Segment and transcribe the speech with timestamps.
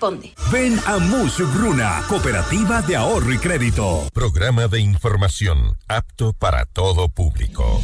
[0.00, 0.34] corresponde.
[0.50, 4.08] Ven a Musugruna, Cooperativa de Ahorro y Crédito.
[4.12, 7.80] Programa de información apto para todo público.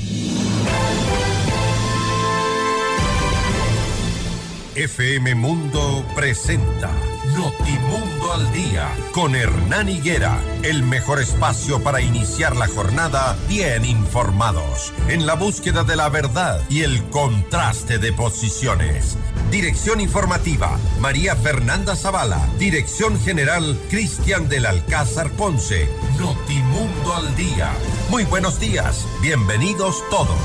[4.74, 6.90] FM Mundo presenta
[7.36, 14.94] Notimundo al Día con Hernán Higuera, el mejor espacio para iniciar la jornada bien informados,
[15.08, 19.18] en la búsqueda de la verdad y el contraste de posiciones.
[19.50, 22.40] Dirección informativa, María Fernanda Zavala.
[22.58, 25.90] Dirección general, Cristian del Alcázar Ponce.
[26.18, 27.70] Notimundo al Día.
[28.08, 30.38] Muy buenos días, bienvenidos todos.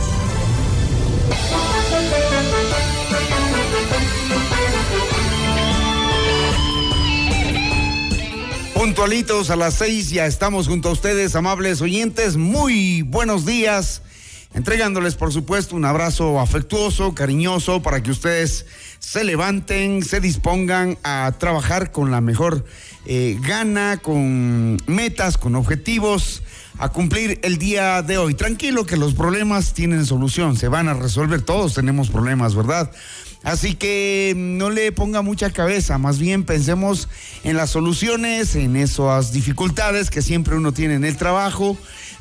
[8.81, 12.35] Puntualitos a las seis, ya estamos junto a ustedes, amables oyentes.
[12.35, 14.02] Muy buenos días.
[14.55, 18.66] Entregándoles, por supuesto, un abrazo afectuoso, cariñoso, para que ustedes
[18.98, 22.66] se levanten, se dispongan a trabajar con la mejor
[23.05, 26.41] eh, gana, con metas, con objetivos,
[26.79, 28.34] a cumplir el día de hoy.
[28.34, 32.90] Tranquilo que los problemas tienen solución, se van a resolver, todos tenemos problemas, ¿verdad?
[33.43, 37.09] Así que no le ponga mucha cabeza, más bien pensemos
[37.43, 41.75] en las soluciones, en esas dificultades que siempre uno tiene en el trabajo,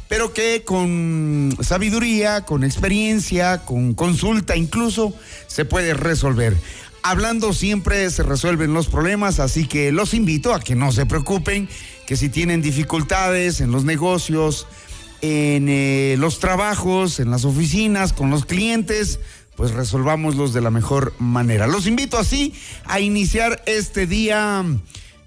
[0.08, 5.14] pero que con sabiduría, con experiencia, con consulta incluso,
[5.46, 6.56] se puede resolver.
[7.02, 11.68] Hablando siempre se resuelven los problemas, así que los invito a que no se preocupen,
[12.06, 14.66] que si tienen dificultades en los negocios,
[15.22, 19.20] en eh, los trabajos, en las oficinas, con los clientes,
[19.60, 21.66] pues resolvámoslos de la mejor manera.
[21.66, 22.54] Los invito así
[22.86, 24.64] a iniciar este día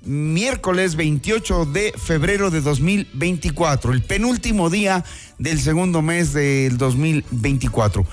[0.06, 5.06] miércoles 28 de febrero de 2024, el penúltimo día
[5.38, 8.08] del segundo mes del 2024.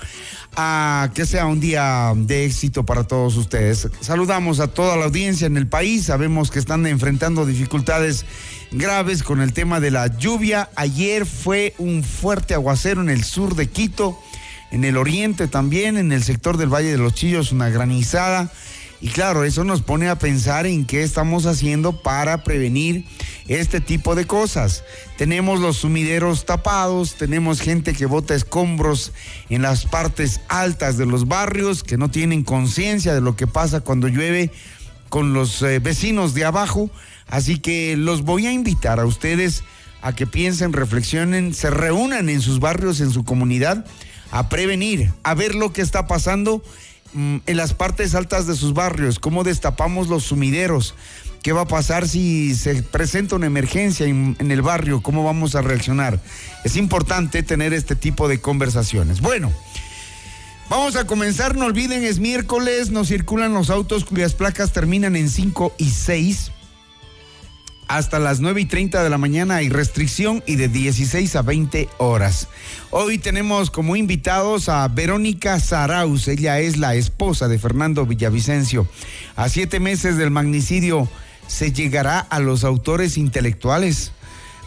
[0.57, 3.89] A que sea un día de éxito para todos ustedes.
[4.01, 6.05] Saludamos a toda la audiencia en el país.
[6.05, 8.25] Sabemos que están enfrentando dificultades
[8.71, 10.69] graves con el tema de la lluvia.
[10.75, 14.19] Ayer fue un fuerte aguacero en el sur de Quito
[14.71, 18.51] en el oriente también, en el sector del Valle de los Chillos, una granizada.
[19.01, 23.05] Y claro, eso nos pone a pensar en qué estamos haciendo para prevenir
[23.47, 24.83] este tipo de cosas.
[25.17, 29.11] Tenemos los sumideros tapados, tenemos gente que bota escombros
[29.49, 33.81] en las partes altas de los barrios, que no tienen conciencia de lo que pasa
[33.81, 34.51] cuando llueve
[35.09, 36.91] con los eh, vecinos de abajo.
[37.27, 39.63] Así que los voy a invitar a ustedes
[40.03, 43.83] a que piensen, reflexionen, se reúnan en sus barrios, en su comunidad
[44.31, 46.63] a prevenir, a ver lo que está pasando
[47.13, 50.95] mm, en las partes altas de sus barrios, cómo destapamos los sumideros,
[51.43, 55.55] qué va a pasar si se presenta una emergencia en, en, el barrio, cómo vamos
[55.55, 56.19] a reaccionar.
[56.63, 59.21] Es importante tener este tipo de conversaciones.
[59.21, 59.51] Bueno,
[60.69, 65.29] vamos a comenzar, no olviden, es miércoles, nos circulan los autos cuyas placas terminan en
[65.29, 66.51] 5 y 6
[67.97, 71.89] hasta las 9 y 30 de la mañana hay restricción y de 16 a 20
[71.97, 72.47] horas.
[72.89, 78.87] Hoy tenemos como invitados a Verónica Saraus, ella es la esposa de Fernando Villavicencio.
[79.35, 81.09] A siete meses del magnicidio,
[81.47, 84.13] ¿se llegará a los autores intelectuales?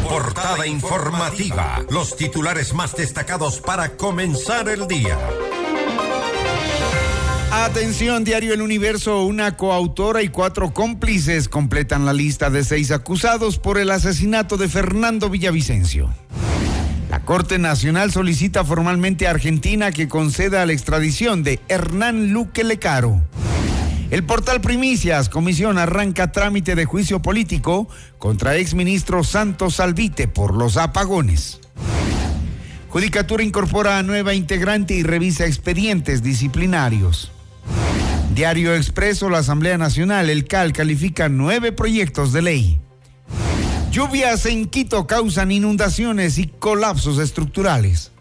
[0.08, 5.18] Portada informativa, los titulares más destacados para comenzar el día.
[7.52, 13.58] Atención, Diario El Universo, una coautora y cuatro cómplices completan la lista de seis acusados
[13.58, 16.10] por el asesinato de Fernando Villavicencio.
[17.10, 23.22] La Corte Nacional solicita formalmente a Argentina que conceda la extradición de Hernán Luque Lecaro.
[24.12, 30.78] El portal Primicias, comisión arranca trámite de juicio político contra exministro Santos Salvite por los
[30.78, 31.60] apagones.
[32.90, 37.32] Judicatura incorpora a nueva integrante y revisa expedientes disciplinarios.
[38.34, 42.80] Diario Expreso, la Asamblea Nacional, el CAL califica nueve proyectos de ley.
[43.92, 48.12] Lluvias en Quito causan inundaciones y colapsos estructurales.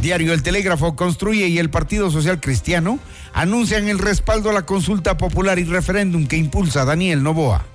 [0.00, 2.98] Diario El Telégrafo construye y el Partido Social Cristiano
[3.36, 7.66] anuncian el respaldo a la consulta popular y referéndum que impulsa Daniel Novoa.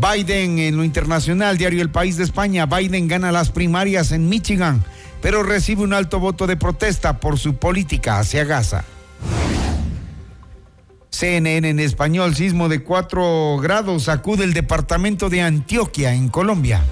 [0.00, 4.84] Biden en lo internacional, diario El País de España, Biden gana las primarias en Michigan,
[5.22, 8.84] pero recibe un alto voto de protesta por su política hacia Gaza.
[11.10, 16.82] CNN en español, sismo de 4 grados sacude el departamento de Antioquia en Colombia.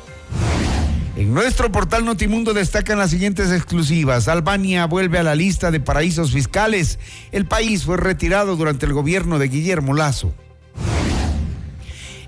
[1.16, 4.26] En nuestro portal Notimundo destacan las siguientes exclusivas.
[4.26, 6.98] Albania vuelve a la lista de paraísos fiscales.
[7.30, 10.34] El país fue retirado durante el gobierno de Guillermo Lazo.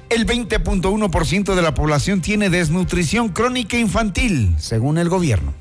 [0.08, 5.52] El 20.1% de la población tiene desnutrición crónica infantil, según el gobierno.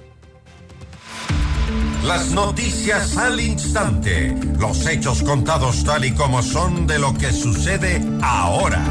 [2.03, 4.35] Las noticias al instante.
[4.59, 8.85] Los hechos contados tal y como son de lo que sucede ahora.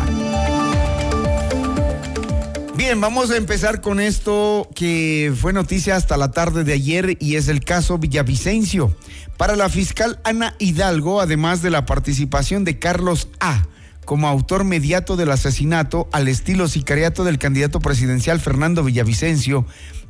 [2.86, 7.36] Bien, vamos a empezar con esto que fue noticia hasta la tarde de ayer y
[7.36, 8.94] es el caso Villavicencio.
[9.38, 13.66] Para la fiscal Ana Hidalgo, además de la participación de Carlos A.
[14.04, 19.64] como autor mediato del asesinato al estilo sicariato del candidato presidencial Fernando Villavicencio,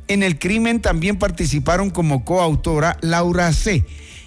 [0.09, 3.85] en el crimen también participaron como coautora Laura C.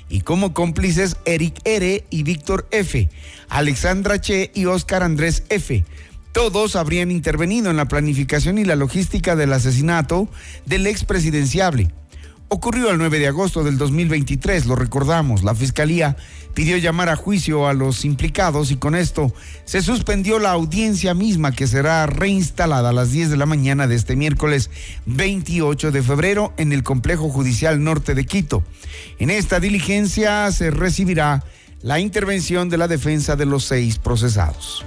[0.09, 2.03] y como cómplices Eric R.
[2.09, 3.11] y Víctor F,
[3.51, 5.85] Alexandra Che y Óscar Andrés F
[6.39, 10.29] todos habrían intervenido en la planificación y la logística del asesinato
[10.67, 11.91] del expresidenciable.
[12.47, 15.43] Ocurrió el 9 de agosto del 2023, lo recordamos.
[15.43, 16.17] La fiscalía
[16.55, 21.51] pidió llamar a juicio a los implicados y con esto se suspendió la audiencia misma
[21.51, 24.71] que será reinstalada a las 10 de la mañana de este miércoles
[25.07, 28.63] 28 de febrero en el Complejo Judicial Norte de Quito.
[29.19, 31.43] En esta diligencia se recibirá
[31.83, 34.87] la intervención de la defensa de los seis procesados.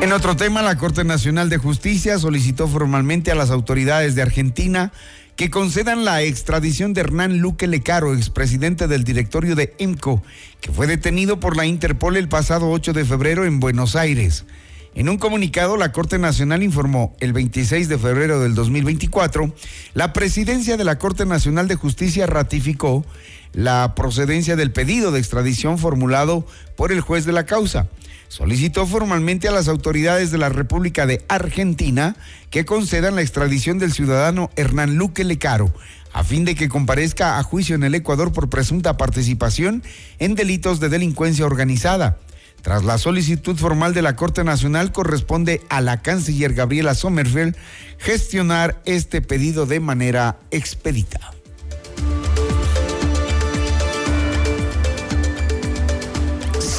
[0.00, 4.92] En otro tema, la Corte Nacional de Justicia solicitó formalmente a las autoridades de Argentina
[5.36, 10.22] que concedan la extradición de Hernán Luque Lecaro, expresidente del directorio de EMCO,
[10.62, 14.46] que fue detenido por la Interpol el pasado 8 de febrero en Buenos Aires.
[14.94, 19.54] En un comunicado, la Corte Nacional informó el 26 de febrero del 2024,
[19.92, 23.04] la presidencia de la Corte Nacional de Justicia ratificó
[23.52, 27.88] la procedencia del pedido de extradición formulado por el juez de la causa
[28.30, 32.14] solicitó formalmente a las autoridades de la República de Argentina
[32.50, 35.74] que concedan la extradición del ciudadano Hernán Luque Lecaro
[36.12, 39.82] a fin de que comparezca a juicio en el Ecuador por presunta participación
[40.20, 42.18] en delitos de delincuencia organizada.
[42.62, 47.56] Tras la solicitud formal de la Corte Nacional, corresponde a la canciller Gabriela Sommerfeld
[47.98, 51.39] gestionar este pedido de manera expedita.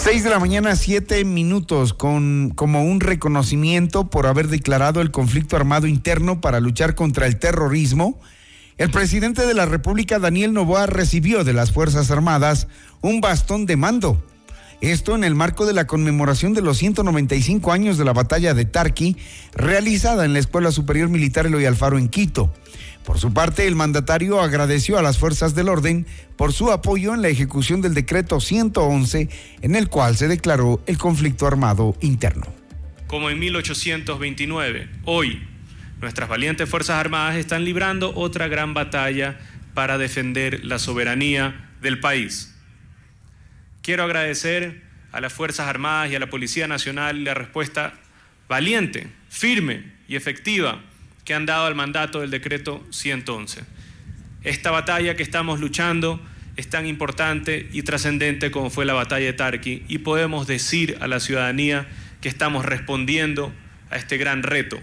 [0.03, 5.55] 6 de la mañana, 7 minutos, con como un reconocimiento por haber declarado el conflicto
[5.55, 8.19] armado interno para luchar contra el terrorismo.
[8.79, 12.67] El presidente de la República, Daniel Novoa, recibió de las Fuerzas Armadas
[13.01, 14.25] un bastón de mando.
[14.81, 18.65] Esto en el marco de la conmemoración de los 195 años de la batalla de
[18.65, 19.17] Tarqui,
[19.53, 22.51] realizada en la Escuela Superior Militar Eloy Alfaro en Quito.
[23.05, 26.05] Por su parte, el mandatario agradeció a las fuerzas del orden
[26.37, 29.29] por su apoyo en la ejecución del decreto 111,
[29.61, 32.45] en el cual se declaró el conflicto armado interno.
[33.07, 35.41] Como en 1829, hoy
[35.99, 39.39] nuestras valientes Fuerzas Armadas están librando otra gran batalla
[39.73, 42.55] para defender la soberanía del país.
[43.81, 47.93] Quiero agradecer a las Fuerzas Armadas y a la Policía Nacional la respuesta
[48.47, 50.81] valiente, firme y efectiva
[51.31, 53.61] que han dado al mandato del decreto 111.
[54.43, 56.19] Esta batalla que estamos luchando
[56.57, 61.07] es tan importante y trascendente como fue la batalla de Tarqui y podemos decir a
[61.07, 61.87] la ciudadanía
[62.19, 63.53] que estamos respondiendo
[63.89, 64.77] a este gran reto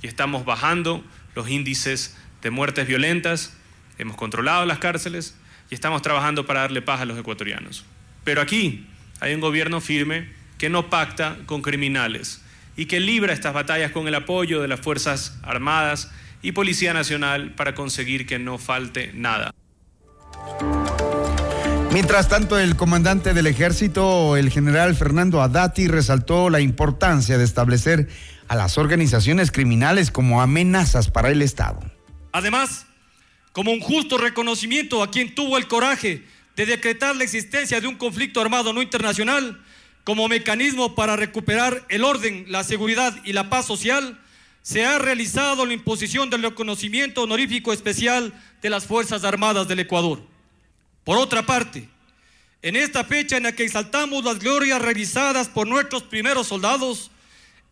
[0.00, 3.56] y estamos bajando los índices de muertes violentas,
[3.98, 5.36] hemos controlado las cárceles
[5.68, 7.84] y estamos trabajando para darle paz a los ecuatorianos.
[8.22, 8.86] Pero aquí
[9.18, 10.28] hay un gobierno firme
[10.58, 12.40] que no pacta con criminales,
[12.78, 17.52] y que libra estas batallas con el apoyo de las Fuerzas Armadas y Policía Nacional
[17.56, 19.52] para conseguir que no falte nada.
[21.90, 28.08] Mientras tanto, el comandante del ejército, el general Fernando Adati, resaltó la importancia de establecer
[28.46, 31.80] a las organizaciones criminales como amenazas para el Estado.
[32.30, 32.86] Además,
[33.50, 36.22] como un justo reconocimiento a quien tuvo el coraje
[36.54, 39.60] de decretar la existencia de un conflicto armado no internacional,
[40.08, 44.18] como mecanismo para recuperar el orden, la seguridad y la paz social,
[44.62, 50.22] se ha realizado la imposición del reconocimiento honorífico especial de las Fuerzas Armadas del Ecuador.
[51.04, 51.90] Por otra parte,
[52.62, 57.10] en esta fecha en la que exaltamos las glorias realizadas por nuestros primeros soldados,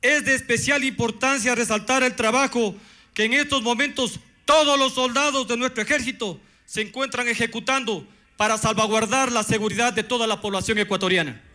[0.03, 2.77] es de especial importancia resaltar el trabajo
[3.15, 9.33] que en estos momentos todos los soldados de nuestro ejército se encuentran ejecutando para salvaguardar
[9.33, 11.46] la seguridad de toda la población ecuatoriana.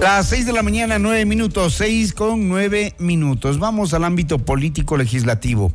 [0.00, 3.58] Las seis de la mañana, nueve minutos, seis con nueve minutos.
[3.58, 5.74] Vamos al ámbito político legislativo.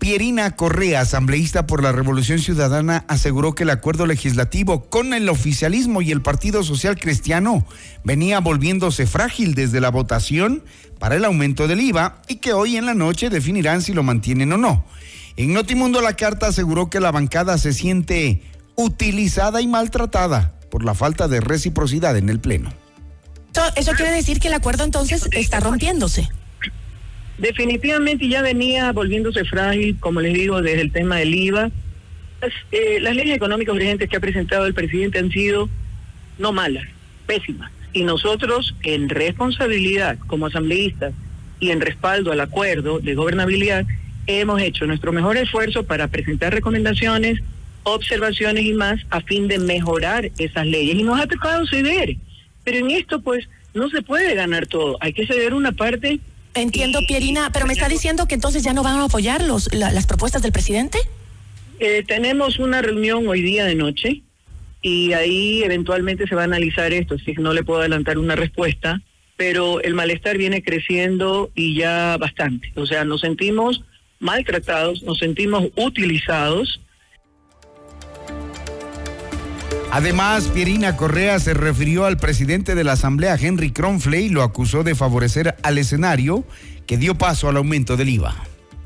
[0.00, 6.02] Pierina Correa, asambleísta por la Revolución Ciudadana, aseguró que el acuerdo legislativo con el oficialismo
[6.02, 7.64] y el Partido Social Cristiano
[8.02, 10.64] venía volviéndose frágil desde la votación
[10.98, 14.52] para el aumento del IVA y que hoy en la noche definirán si lo mantienen
[14.52, 14.84] o no.
[15.36, 18.42] En Notimundo la carta aseguró que la bancada se siente
[18.74, 22.83] utilizada y maltratada por la falta de reciprocidad en el Pleno.
[23.76, 26.28] Eso quiere decir que el acuerdo entonces está rompiéndose.
[27.38, 31.70] Definitivamente ya venía volviéndose frágil, como les digo, desde el tema del IVA.
[32.40, 35.68] Las, eh, las leyes económicas urgentes que ha presentado el presidente han sido
[36.38, 36.84] no malas,
[37.26, 37.70] pésimas.
[37.92, 41.12] Y nosotros, en responsabilidad como asambleístas
[41.60, 43.84] y en respaldo al acuerdo de gobernabilidad,
[44.26, 47.40] hemos hecho nuestro mejor esfuerzo para presentar recomendaciones,
[47.84, 50.96] observaciones y más a fin de mejorar esas leyes.
[50.96, 52.16] Y nos ha tocado ceder.
[52.64, 54.96] Pero en esto, pues, no se puede ganar todo.
[55.00, 56.20] Hay que ceder una parte.
[56.54, 60.06] Entiendo, Pierina, pero me está diciendo que entonces ya no van a apoyar los, las
[60.06, 60.98] propuestas del presidente.
[61.80, 64.22] Eh, tenemos una reunión hoy día de noche
[64.80, 68.36] y ahí eventualmente se va a analizar esto, así que no le puedo adelantar una
[68.36, 69.02] respuesta,
[69.36, 72.70] pero el malestar viene creciendo y ya bastante.
[72.76, 73.82] O sea, nos sentimos
[74.20, 76.80] maltratados, nos sentimos utilizados
[79.94, 84.82] Además, Pierina Correa se refirió al presidente de la Asamblea, Henry Kronfley, y lo acusó
[84.82, 86.44] de favorecer al escenario
[86.84, 88.34] que dio paso al aumento del IVA.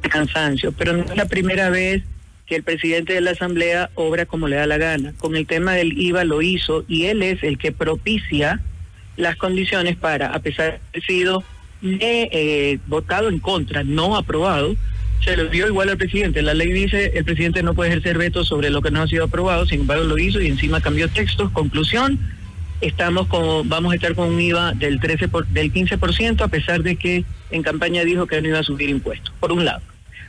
[0.03, 2.03] Cansancio, pero no es la primera vez
[2.45, 5.15] que el presidente de la Asamblea obra como le da la gana.
[5.17, 8.61] Con el tema del IVA lo hizo y él es el que propicia
[9.17, 11.43] las condiciones para, a pesar de haber sido
[11.81, 14.77] eh, votado en contra, no aprobado,
[15.25, 16.43] se lo dio igual al presidente.
[16.43, 19.25] La ley dice el presidente no puede ejercer veto sobre lo que no ha sido
[19.25, 21.51] aprobado, sin embargo lo hizo y encima cambió textos.
[21.53, 22.19] Conclusión,
[22.81, 26.83] estamos con, vamos a estar con un IVA del 13 por, del 15% a pesar
[26.83, 29.33] de que en campaña dijo que no iba a subir impuestos.
[29.41, 29.83] Por un lado,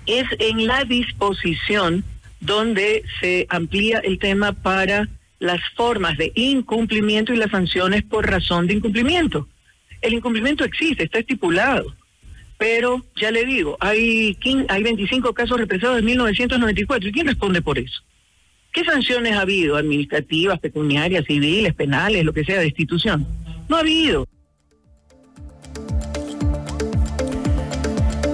[0.06, 2.04] es en la disposición
[2.40, 5.08] donde se amplía el tema para
[5.40, 9.48] las formas de incumplimiento y las sanciones por razón de incumplimiento.
[10.02, 11.94] El incumplimiento existe, está estipulado
[12.60, 14.38] pero ya le digo, hay,
[14.68, 17.08] hay 25 casos represados en 1994.
[17.08, 18.04] ¿Y quién responde por eso?
[18.74, 19.78] ¿Qué sanciones ha habido?
[19.78, 23.26] ¿Administrativas, pecuniarias, civiles, penales, lo que sea, de institución?
[23.70, 24.28] No ha habido.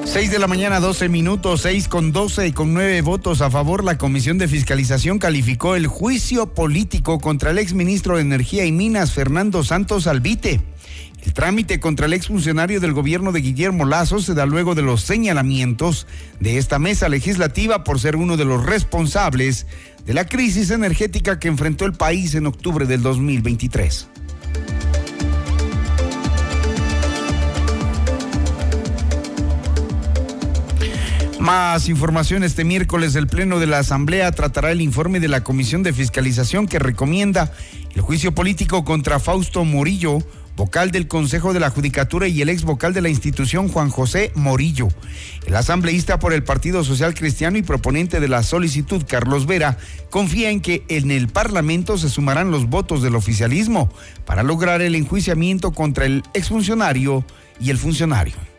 [0.06, 3.84] 6 de la mañana, 12 minutos, 6 con 12 y con 9 votos a favor,
[3.84, 9.12] la Comisión de Fiscalización calificó el juicio político contra el exministro de Energía y Minas,
[9.12, 10.62] Fernando Santos Albite.
[11.26, 15.02] El trámite contra el exfuncionario del gobierno de Guillermo Lazo se da luego de los
[15.02, 16.06] señalamientos
[16.40, 19.66] de esta mesa legislativa por ser uno de los responsables
[20.06, 24.08] de la crisis energética que enfrentó el país en octubre del 2023.
[31.40, 35.84] Más información este miércoles el Pleno de la Asamblea tratará el informe de la Comisión
[35.84, 37.52] de Fiscalización que recomienda
[37.94, 40.20] el juicio político contra Fausto Morillo
[40.56, 44.32] vocal del Consejo de la Judicatura y el ex vocal de la institución Juan José
[44.36, 44.88] Morillo.
[45.46, 49.78] El asambleísta por el Partido Social Cristiano y proponente de la solicitud Carlos Vera
[50.10, 53.90] confía en que en el Parlamento se sumarán los votos del oficialismo
[54.26, 57.26] para lograr el enjuiciamiento contra el exfuncionario
[57.60, 58.55] y el funcionario.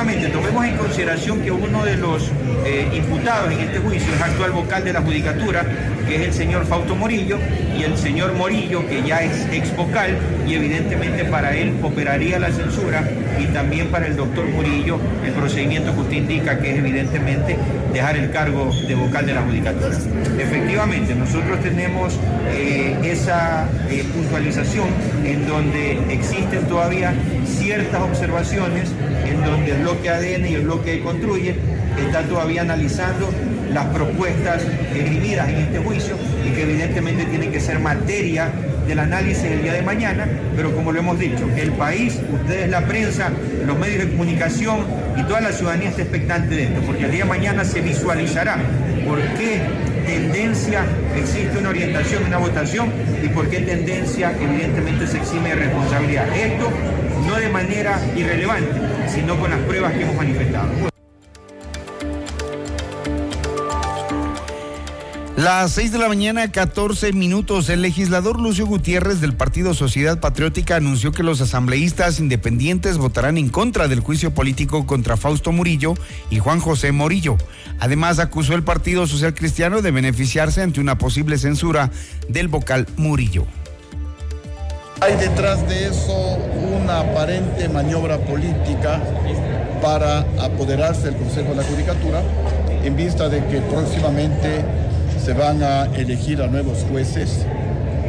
[0.00, 2.30] Tomemos en consideración que uno de los
[2.64, 5.62] eh, imputados en este juicio es actual vocal de la Judicatura,
[6.08, 7.36] que es el señor Fausto Morillo,
[7.78, 10.16] y el señor Morillo, que ya es ex vocal,
[10.48, 13.06] y evidentemente para él operaría la censura,
[13.38, 17.58] y también para el doctor Morillo el procedimiento que usted indica, que es evidentemente
[17.92, 19.98] dejar el cargo de vocal de la Judicatura.
[20.38, 24.88] Efectivamente, nosotros tenemos eh, esa eh, puntualización
[25.26, 27.12] en donde existen todavía
[27.44, 28.90] ciertas observaciones
[29.26, 31.54] en donde bloque ADN y el bloque Construye
[31.98, 33.28] están todavía analizando
[33.72, 34.62] las propuestas
[34.94, 36.16] esgrimidas en este juicio
[36.46, 38.50] y que evidentemente tienen que ser materia
[38.86, 42.86] del análisis el día de mañana, pero como lo hemos dicho, el país, ustedes la
[42.86, 43.30] prensa,
[43.66, 44.78] los medios de comunicación
[45.16, 48.58] y toda la ciudadanía está expectante de esto, porque el día de mañana se visualizará
[49.06, 49.60] por qué
[50.06, 50.84] tendencia
[51.16, 52.92] existe una orientación, una votación
[53.22, 56.26] y por qué tendencia evidentemente se exime de responsabilidad.
[56.36, 56.70] Esto
[57.26, 58.72] no de manera irrelevante,
[59.08, 60.90] sino con las pruebas que hemos manifestado.
[65.40, 67.70] Las 6 de la mañana, 14 minutos.
[67.70, 73.48] El legislador Lucio Gutiérrez del Partido Sociedad Patriótica anunció que los asambleístas independientes votarán en
[73.48, 75.94] contra del juicio político contra Fausto Murillo
[76.28, 77.38] y Juan José Morillo.
[77.78, 81.90] Además, acusó el Partido Social Cristiano de beneficiarse ante una posible censura
[82.28, 83.46] del vocal Murillo.
[85.02, 86.36] Hay detrás de eso
[86.74, 89.00] una aparente maniobra política
[89.80, 92.20] para apoderarse del Consejo de la Judicatura
[92.84, 94.62] en vista de que próximamente
[95.24, 97.46] se van a elegir a nuevos jueces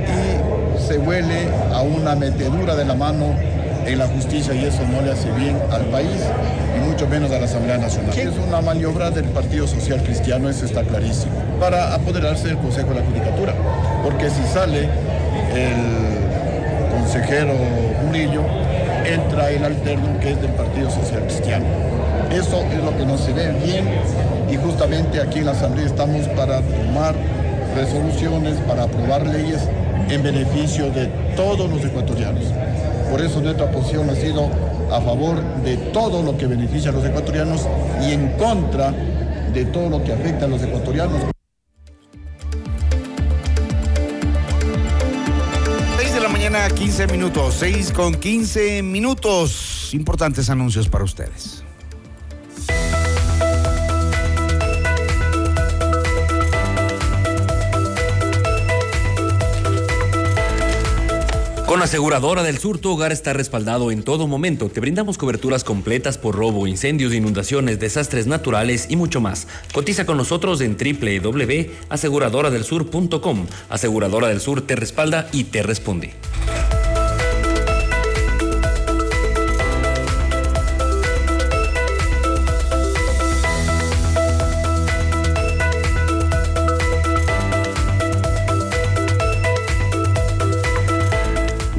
[0.06, 3.36] y se huele a una metedura de la mano
[3.86, 6.22] en la justicia y eso no le hace bien al país
[6.76, 8.18] y mucho menos a la Asamblea Nacional.
[8.20, 12.96] Es una maniobra del Partido Social Cristiano, eso está clarísimo, para apoderarse del Consejo de
[12.96, 13.54] la Judicatura,
[14.04, 14.90] porque si sale
[15.56, 16.21] el
[16.92, 17.54] consejero
[18.06, 18.44] Murillo,
[19.06, 21.66] entra el alterno que es del Partido Social Cristiano.
[22.32, 23.86] Eso es lo que no se ve bien
[24.50, 27.16] y justamente aquí en la Asamblea estamos para tomar
[27.76, 29.62] resoluciones, para aprobar leyes
[30.10, 32.46] en beneficio de todos los ecuatorianos.
[33.10, 34.50] Por eso nuestra posición ha sido
[34.92, 37.68] a favor de todo lo que beneficia a los ecuatorianos
[38.02, 38.94] y en contra
[39.54, 41.41] de todo lo que afecta a los ecuatorianos.
[46.82, 47.54] 15 minutos.
[47.60, 49.94] 6 con 15 minutos.
[49.94, 51.64] Importantes anuncios para ustedes.
[61.72, 64.68] Con Aseguradora del Sur, tu hogar está respaldado en todo momento.
[64.68, 69.48] Te brindamos coberturas completas por robo, incendios, inundaciones, desastres naturales y mucho más.
[69.72, 73.48] Cotiza con nosotros en www.aseguradoradelsur.com.
[73.70, 76.14] Aseguradora del Sur te respalda y te responde.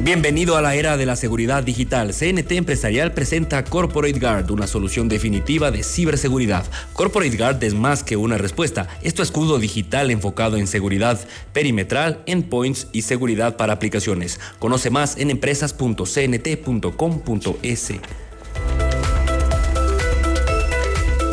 [0.03, 2.13] Bienvenido a la era de la seguridad digital.
[2.13, 6.65] CNT Empresarial presenta Corporate Guard, una solución definitiva de ciberseguridad.
[6.91, 8.89] Corporate Guard es más que una respuesta.
[9.01, 11.17] Es tu escudo digital enfocado en seguridad
[11.53, 14.41] perimetral, endpoints y seguridad para aplicaciones.
[14.59, 17.93] Conoce más en empresas.cnt.com.es.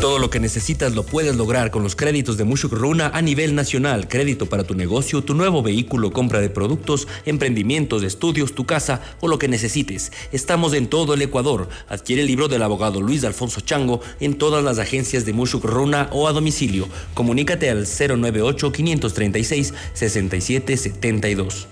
[0.01, 3.53] Todo lo que necesitas lo puedes lograr con los créditos de Mushuk Runa a nivel
[3.53, 4.07] nacional.
[4.07, 9.27] Crédito para tu negocio, tu nuevo vehículo, compra de productos, emprendimientos, estudios, tu casa o
[9.27, 10.11] lo que necesites.
[10.31, 11.69] Estamos en todo el Ecuador.
[11.87, 16.09] Adquiere el libro del abogado Luis Alfonso Chango en todas las agencias de Mushuk Runa
[16.11, 16.87] o a domicilio.
[17.13, 21.67] Comunícate al 098 536 6772.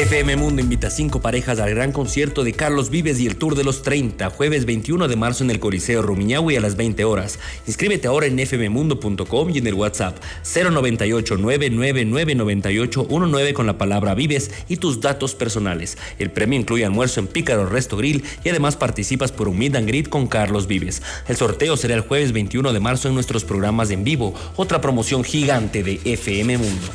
[0.00, 3.54] FM Mundo invita a cinco parejas al gran concierto de Carlos Vives y el Tour
[3.54, 7.38] de los 30, jueves 21 de marzo en el Coliseo Rumiñahui a las 20 horas.
[7.66, 10.16] Inscríbete ahora en fmmundo.com y en el WhatsApp
[10.54, 15.98] 098 999 con la palabra Vives y tus datos personales.
[16.18, 19.86] El premio incluye almuerzo en Pícaro Resto Grill y además participas por un meet and
[19.86, 21.02] greet con Carlos Vives.
[21.28, 25.24] El sorteo será el jueves 21 de marzo en nuestros programas en vivo, otra promoción
[25.24, 26.86] gigante de FM Mundo.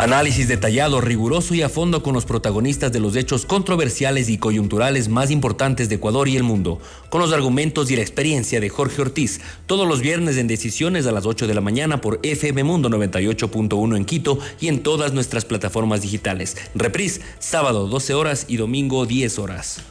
[0.00, 5.10] Análisis detallado, riguroso y a fondo con los protagonistas de los hechos controversiales y coyunturales
[5.10, 9.02] más importantes de Ecuador y el mundo, con los argumentos y la experiencia de Jorge
[9.02, 12.88] Ortiz, todos los viernes en Decisiones a las 8 de la mañana por FM Mundo
[12.88, 16.56] 98.1 en Quito y en todas nuestras plataformas digitales.
[16.74, 19.82] Reprise, sábado 12 horas y domingo 10 horas.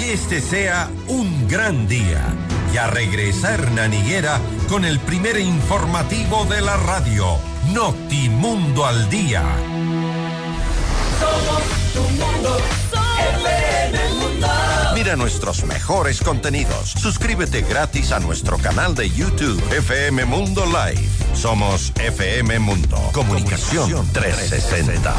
[0.00, 2.34] Que este sea un gran día.
[2.72, 7.36] Y a regresar Naniguera con el primer informativo de la radio,
[7.72, 9.42] Notimundo al Día.
[11.18, 12.58] Somos tu mundo,
[13.36, 14.48] FM Mundo.
[14.94, 16.90] Mira nuestros mejores contenidos.
[16.90, 21.08] Suscríbete gratis a nuestro canal de YouTube, FM Mundo Live.
[21.34, 23.10] Somos FM Mundo.
[23.12, 25.12] Comunicación 360.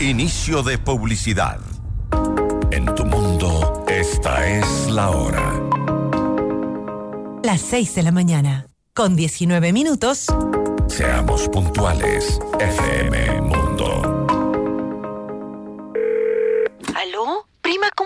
[0.00, 1.60] Inicio de publicidad.
[2.70, 5.89] En tu mundo, esta es la hora.
[7.42, 10.26] Las 6 de la mañana, con 19 minutos.
[10.88, 13.59] Seamos puntuales, FM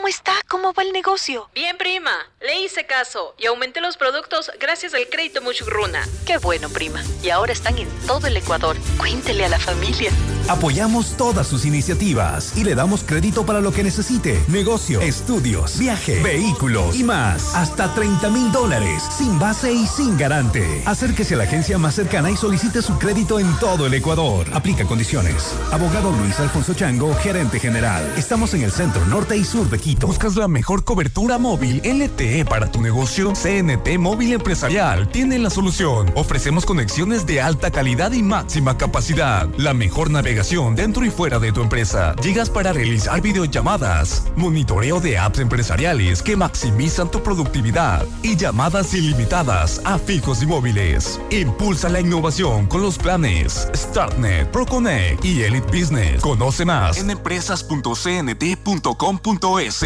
[0.05, 0.33] ¿cómo está?
[0.49, 1.49] ¿Cómo va el negocio?
[1.55, 2.11] Bien, prima.
[2.43, 6.07] Le hice caso y aumenté los productos gracias al crédito Muchugruna.
[6.27, 7.03] Qué bueno, prima.
[7.23, 8.77] Y ahora están en todo el Ecuador.
[8.99, 10.11] Cuéntele a la familia.
[10.47, 14.39] Apoyamos todas sus iniciativas y le damos crédito para lo que necesite.
[14.49, 17.55] Negocio, estudios, viaje, vehículos y más.
[17.55, 20.83] Hasta 30 mil dólares, sin base y sin garante.
[20.85, 24.47] Acérquese a la agencia más cercana y solicite su crédito en todo el Ecuador.
[24.53, 25.55] Aplica condiciones.
[25.73, 28.13] Abogado Luis Alfonso Chango, gerente general.
[28.19, 29.94] Estamos en el centro norte y sur de Quito.
[30.01, 33.33] ¿Buscas la la mejor cobertura móvil LTE para tu negocio?
[33.33, 36.13] CNT Móvil Empresarial tiene la solución.
[36.17, 39.49] Ofrecemos conexiones de alta calidad y máxima capacidad.
[39.57, 42.15] La mejor navegación dentro y fuera de tu empresa.
[42.17, 49.81] Llegas para realizar videollamadas, monitoreo de apps empresariales que maximizan tu productividad y llamadas ilimitadas
[49.87, 51.19] a fijos y móviles.
[51.31, 56.21] Impulsa la innovación con los planes StartNet, ProConnect y Elite Business.
[56.21, 59.84] Conoce más en empresas.cnt.com.es.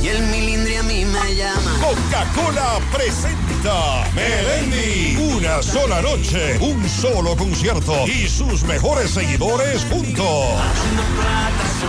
[0.00, 1.76] Y el milindri a mí me llama.
[1.80, 5.16] Coca-Cola presenta Melendi.
[5.34, 10.46] Una sola noche, un solo concierto y sus mejores seguidores juntos.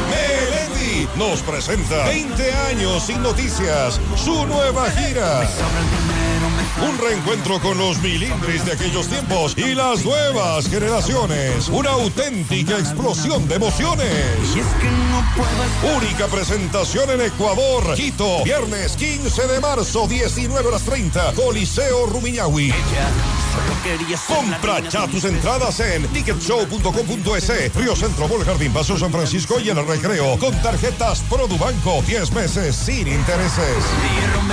[0.09, 5.47] Melendi nos presenta 20 años sin noticias, su nueva gira.
[6.81, 11.69] Un reencuentro con los milindris de aquellos tiempos y las nuevas generaciones.
[11.69, 14.07] Una auténtica explosión de emociones.
[15.97, 22.73] Única presentación en Ecuador, Quito, viernes 15 de marzo, 19 horas 30, Coliseo Rumiñahui.
[24.27, 29.85] Compra ya tus entradas en ticketshow.com.es, Río Centro, Bol Jardín, Paso San Francisco y el
[29.87, 33.83] Recreo, con tarjetas Produbanco, 10 meses sin intereses.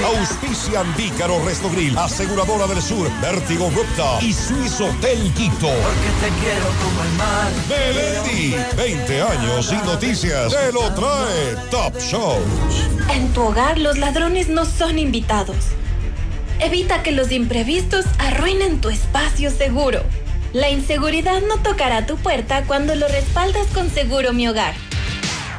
[0.05, 5.71] Auspician Vícaro Resto Grill, Aseguradora del Sur, Vértigo Rupta y Suizo Hotel Quito.
[7.69, 12.88] Melendi, 20 años sin noticias, te lo trae Top Shows.
[13.11, 15.57] En tu hogar los ladrones no son invitados.
[16.61, 20.03] Evita que los imprevistos arruinen tu espacio seguro.
[20.53, 24.75] La inseguridad no tocará tu puerta cuando lo respaldas con Seguro Mi Hogar.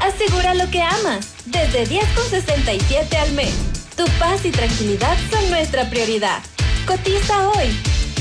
[0.02, 3.54] Asegura lo que amas, desde 10,67 al mes.
[3.96, 6.42] Tu paz y tranquilidad son nuestra prioridad.
[6.88, 7.68] Cotiza hoy.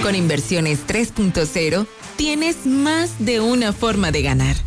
[0.03, 1.87] con inversiones 3.0
[2.17, 4.57] tienes más de una forma de ganar.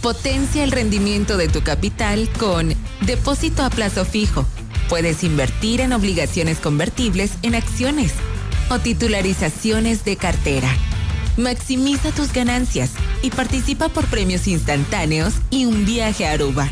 [0.00, 4.46] Potencia el rendimiento de tu capital con depósito a plazo fijo.
[4.88, 8.12] Puedes invertir en obligaciones convertibles en acciones
[8.70, 10.72] o titularizaciones de cartera.
[11.36, 16.70] Maximiza tus ganancias y participa por premios instantáneos y un viaje a Aruba.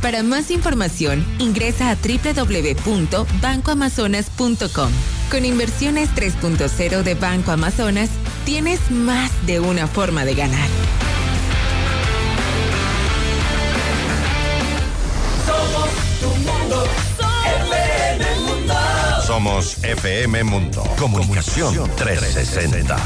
[0.00, 4.90] Para más información, ingresa a www.bancoamazonas.com.
[5.30, 8.08] Con inversiones 3.0 de Banco Amazonas,
[8.44, 10.68] tienes más de una forma de ganar.
[15.44, 16.86] Somos tu mundo,
[17.72, 18.74] FM Mundo.
[19.26, 20.84] Somos FM Mundo.
[20.98, 22.96] Comunicación 360.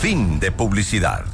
[0.00, 1.26] Fin de publicidad.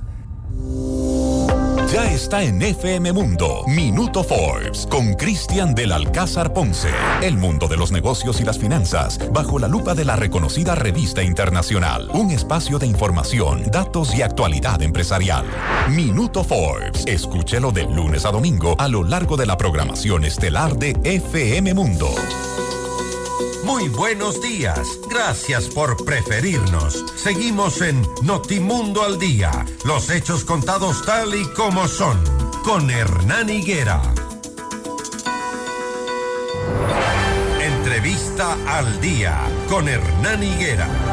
[1.92, 6.88] Ya está en FM Mundo, Minuto Forbes, con Cristian del Alcázar Ponce.
[7.20, 11.22] El mundo de los negocios y las finanzas, bajo la lupa de la reconocida revista
[11.22, 12.08] internacional.
[12.14, 15.44] Un espacio de información, datos y actualidad empresarial.
[15.90, 20.96] Minuto Forbes, escúchelo de lunes a domingo a lo largo de la programación estelar de
[21.04, 22.08] FM Mundo.
[23.72, 25.00] Muy buenos días.
[25.08, 27.06] Gracias por preferirnos.
[27.16, 29.50] Seguimos en Notimundo al Día.
[29.86, 32.22] Los hechos contados tal y como son.
[32.64, 34.02] Con Hernán Higuera.
[37.62, 39.40] Entrevista al Día.
[39.70, 41.11] Con Hernán Higuera.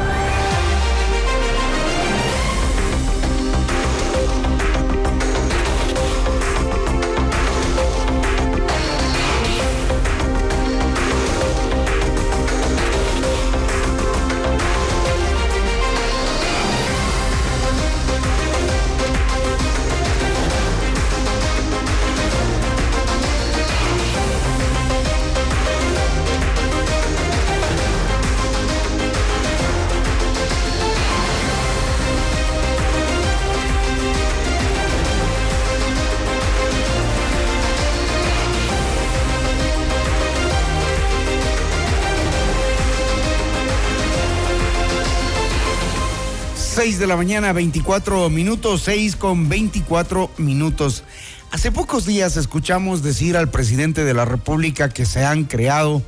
[46.80, 51.04] De la mañana, 24 minutos, 6 con 24 minutos.
[51.52, 56.02] Hace pocos días escuchamos decir al presidente de la República que se han creado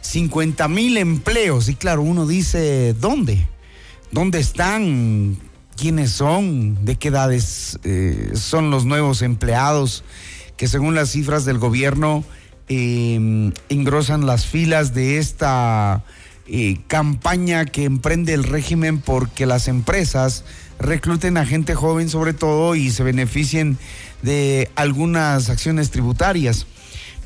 [0.00, 1.68] 50 mil empleos.
[1.68, 3.46] Y claro, uno dice, ¿dónde?
[4.10, 5.36] ¿Dónde están?
[5.76, 6.84] ¿Quiénes son?
[6.84, 10.02] ¿De qué edades eh, son los nuevos empleados
[10.56, 12.24] que según las cifras del gobierno
[12.68, 16.02] eh, engrosan las filas de esta
[16.86, 20.44] campaña que emprende el régimen porque las empresas
[20.78, 23.78] recluten a gente joven sobre todo y se beneficien
[24.22, 26.66] de algunas acciones tributarias.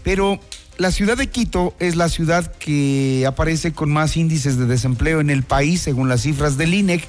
[0.02, 0.40] Pero
[0.78, 5.28] la ciudad de Quito es la ciudad que aparece con más índices de desempleo en
[5.28, 7.06] el país, según las cifras del INEC.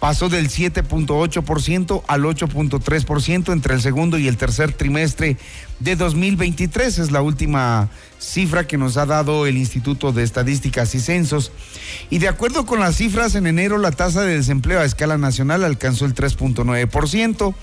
[0.00, 5.36] Pasó del 7.8% al 8.3% entre el segundo y el tercer trimestre
[5.78, 6.98] de 2023.
[6.98, 11.52] Es la última cifra que nos ha dado el Instituto de Estadísticas y Censos.
[12.08, 15.64] Y de acuerdo con las cifras, en enero la tasa de desempleo a escala nacional
[15.64, 17.54] alcanzó el 3.9%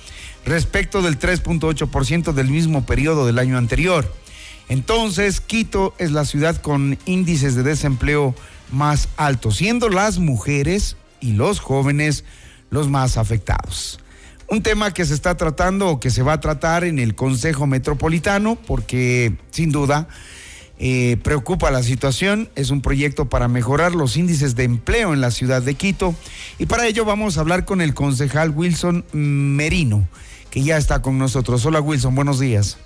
[0.46, 4.14] respecto del 3.8% del mismo periodo del año anterior.
[4.70, 8.36] Entonces, Quito es la ciudad con índices de desempleo
[8.72, 12.24] más altos, siendo las mujeres y los jóvenes
[12.70, 14.00] los más afectados.
[14.50, 17.68] Un tema que se está tratando o que se va a tratar en el Consejo
[17.68, 20.08] Metropolitano, porque sin duda
[20.80, 22.50] eh, preocupa la situación.
[22.56, 26.16] Es un proyecto para mejorar los índices de empleo en la ciudad de Quito.
[26.60, 30.08] Y para ello vamos a hablar con el concejal Wilson Merino,
[30.50, 31.66] que ya está con nosotros.
[31.66, 32.78] Hola Wilson, buenos días.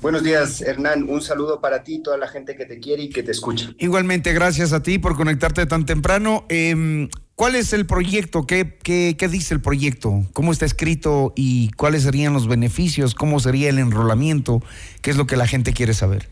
[0.00, 1.08] Buenos días, Hernán.
[1.08, 3.74] Un saludo para ti y toda la gente que te quiere y que te escucha.
[3.78, 6.46] Igualmente, gracias a ti por conectarte tan temprano.
[6.48, 7.08] Eh,
[7.40, 8.46] ¿Cuál es el proyecto?
[8.46, 10.26] ¿Qué, ¿Qué, qué, dice el proyecto?
[10.34, 13.14] ¿Cómo está escrito y cuáles serían los beneficios?
[13.14, 14.62] ¿Cómo sería el enrolamiento?
[15.00, 16.28] ¿Qué es lo que la gente quiere saber?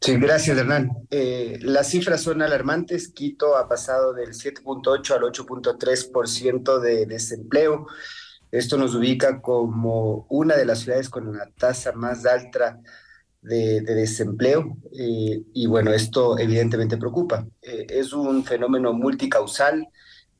[0.00, 0.90] Sí, gracias, Hernán.
[1.10, 3.08] Eh, las cifras son alarmantes.
[3.08, 7.86] Quito ha pasado del 7.8 al 8.3% de desempleo.
[8.50, 12.80] Esto nos ubica como una de las ciudades con una tasa más alta
[13.42, 17.46] de, de desempleo eh, y bueno, esto evidentemente preocupa.
[17.62, 19.86] Eh, es un fenómeno multicausal,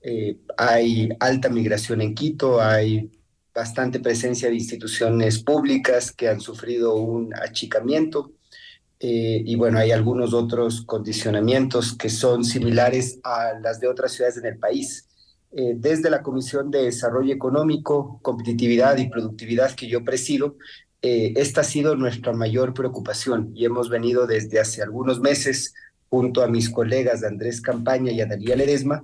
[0.01, 3.11] eh, hay alta migración en Quito, hay
[3.55, 8.33] bastante presencia de instituciones públicas que han sufrido un achicamiento
[9.01, 14.47] y bueno, hay algunos otros condicionamientos que son similares a las de otras ciudades en
[14.47, 15.08] el país.
[15.51, 20.57] Eh, desde la Comisión de Desarrollo Económico, Competitividad y Productividad que yo presido,
[21.01, 25.75] eh, esta ha sido nuestra mayor preocupación y hemos venido desde hace algunos meses
[26.11, 29.03] junto a mis colegas Andrés Campaña y a Daniel Ledesma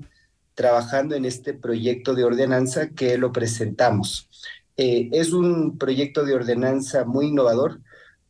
[0.54, 4.28] trabajando en este proyecto de ordenanza que lo presentamos.
[4.76, 7.80] Eh, es un proyecto de ordenanza muy innovador,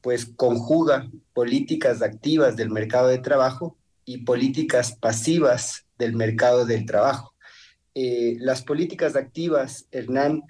[0.00, 7.33] pues conjuga políticas activas del mercado de trabajo y políticas pasivas del mercado del trabajo.
[7.94, 10.42] Eh, las políticas activas, Hernán,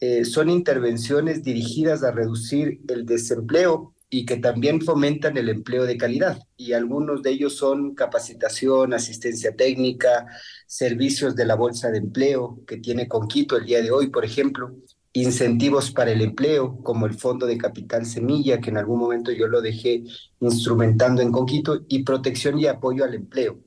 [0.00, 5.96] eh, son intervenciones dirigidas a reducir el desempleo y que también fomentan el empleo de
[5.96, 6.38] calidad.
[6.56, 10.26] Y algunos de ellos son capacitación, asistencia técnica,
[10.66, 14.74] servicios de la Bolsa de Empleo que tiene Conquito el día de hoy, por ejemplo,
[15.12, 19.48] incentivos para el empleo, como el Fondo de Capital Semilla, que en algún momento yo
[19.48, 20.04] lo dejé
[20.40, 23.58] instrumentando en Conquito, y protección y apoyo al empleo.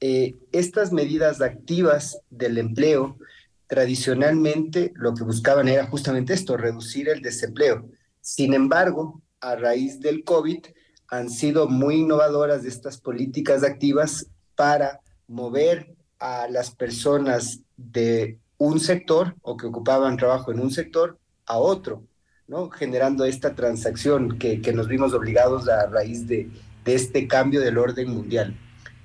[0.00, 3.18] Eh, estas medidas activas del empleo
[3.66, 7.86] tradicionalmente lo que buscaban era justamente esto, reducir el desempleo.
[8.20, 10.64] Sin embargo, a raíz del COVID
[11.08, 19.36] han sido muy innovadoras estas políticas activas para mover a las personas de un sector
[19.42, 22.04] o que ocupaban trabajo en un sector a otro,
[22.48, 22.70] ¿no?
[22.70, 26.50] generando esta transacción que, nos vimos obligados a raíz de
[26.86, 28.56] este cambio del orden mundial.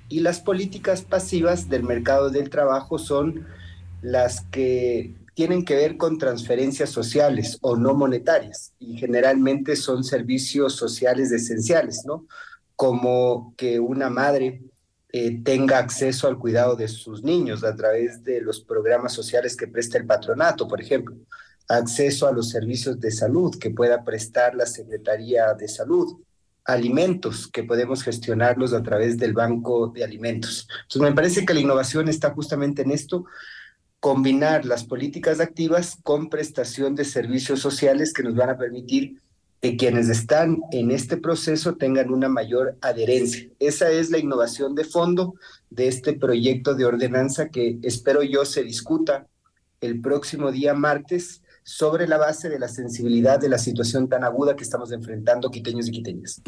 [0.08, 3.46] Y las políticas pasivas del mercado del trabajo son
[4.02, 10.74] las que tienen que ver con transferencias sociales o no monetarias y generalmente son servicios
[10.74, 12.26] sociales esenciales, ¿no?
[12.74, 14.62] Como que una madre
[15.12, 19.68] eh, tenga acceso al cuidado de sus niños a través de los programas sociales que
[19.68, 21.16] presta el patronato, por ejemplo,
[21.68, 26.18] acceso a los servicios de salud que pueda prestar la Secretaría de Salud,
[26.66, 30.68] alimentos que podemos gestionarlos a través del banco de alimentos.
[30.82, 33.24] Entonces, me parece que la innovación está justamente en esto,
[34.00, 39.20] combinar las políticas activas con prestación de servicios sociales que nos van a permitir
[39.60, 43.48] que quienes están en este proceso tengan una mayor adherencia.
[43.58, 45.34] Esa es la innovación de fondo
[45.70, 49.26] de este proyecto de ordenanza que espero yo se discuta
[49.80, 54.54] el próximo día martes sobre la base de la sensibilidad de la situación tan aguda
[54.54, 56.40] que estamos enfrentando quiteños y quiteñas.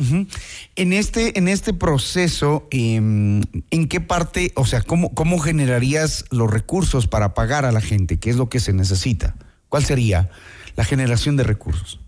[0.76, 6.48] En este, en este proceso, em, ¿en qué parte, o sea, cómo, cómo generarías los
[6.48, 8.20] recursos para pagar a la gente?
[8.20, 9.34] ¿Qué es lo que se necesita?
[9.68, 10.30] ¿Cuál sería
[10.76, 11.98] la generación de recursos?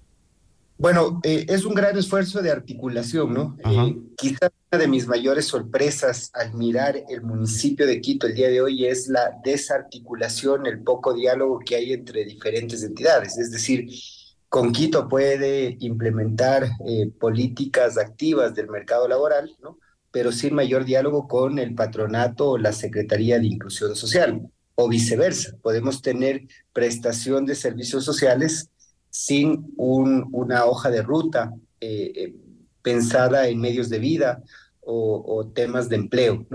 [0.80, 3.58] Bueno, eh, es un gran esfuerzo de articulación, ¿no?
[3.66, 8.48] Eh, quizás una de mis mayores sorpresas al mirar el municipio de Quito el día
[8.48, 13.36] de hoy es la desarticulación, el poco diálogo que hay entre diferentes entidades.
[13.36, 13.90] Es decir,
[14.48, 19.78] con Quito puede implementar eh, políticas activas del mercado laboral, ¿no?
[20.10, 25.56] pero sin mayor diálogo con el patronato o la Secretaría de Inclusión Social, o viceversa.
[25.60, 28.69] Podemos tener prestación de servicios sociales
[29.10, 32.34] sin un, una hoja de ruta eh, eh,
[32.82, 34.42] pensada en medios de vida
[34.82, 36.46] o, temas de empleo.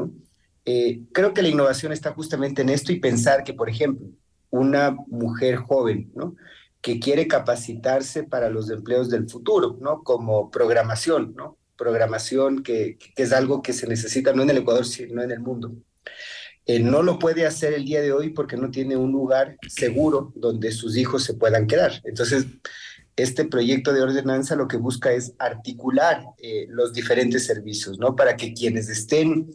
[0.65, 4.07] Eh, creo que la innovación está justamente en esto y pensar que, por ejemplo,
[4.49, 6.11] una mujer joven,
[6.81, 10.03] que quiere capacitarse para los empleos del futuro, ¿no?
[10.03, 11.35] Como programación,
[11.77, 15.71] programación que, es algo que se necesita no en el Ecuador, sino en el mundo.
[16.67, 20.34] Eh, no lo puede hacer el día de hoy porque no tiene un lugar seguro
[20.36, 22.01] donde sus hijos se puedan quedar.
[22.04, 22.47] Entonces,
[23.15, 28.15] este proyecto de ordenanza lo que busca es articular eh, los diferentes servicios, ¿no?
[28.15, 29.51] Para que quienes estén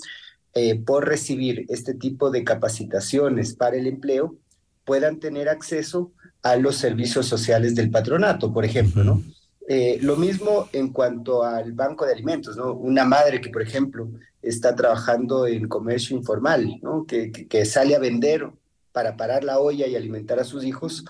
[0.54, 4.36] eh, por recibir este tipo de capacitaciones para el empleo
[4.84, 9.22] puedan tener acceso a los servicios sociales del patronato, por ejemplo, ¿no?
[9.72, 12.56] Eh, lo mismo en cuanto al banco de alimentos.
[12.56, 14.10] Una madre que, por ejemplo,
[14.42, 16.80] está trabajando en comercio informal.
[17.06, 18.50] Que, sale a vender
[18.90, 21.04] para parar la olla y alimentar a sus hijos,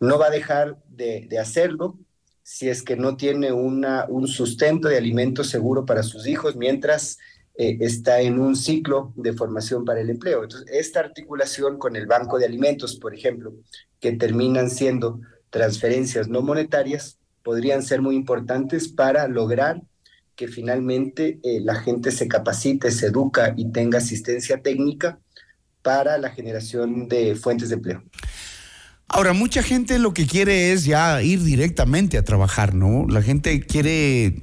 [0.00, 1.98] no va a dejar de, hacerlo
[2.42, 7.16] si es que no tiene una, un sustento de alimentos seguro para sus hijos mientras
[7.54, 10.42] eh, está en un ciclo de formación para el empleo.
[10.42, 13.54] Entonces, esta articulación con el banco de alimentos, por ejemplo,
[13.98, 19.80] que terminan siendo transferencias no monetarias, podrían ser muy importantes para lograr
[20.36, 25.18] que finalmente eh, la gente se capacite, se educa y tenga asistencia técnica
[25.80, 28.02] para la generación de fuentes de empleo.
[29.08, 33.06] Ahora, mucha gente lo que quiere es ya ir directamente a trabajar, ¿no?
[33.08, 34.42] La gente quiere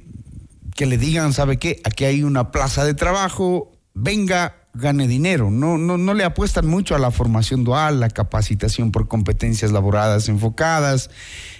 [0.74, 1.80] que le digan, ¿sabe qué?
[1.84, 5.50] Aquí hay una plaza de trabajo, venga, gane dinero.
[5.50, 10.28] No, no, no le apuestan mucho a la formación dual, la capacitación por competencias laboradas
[10.28, 11.10] enfocadas,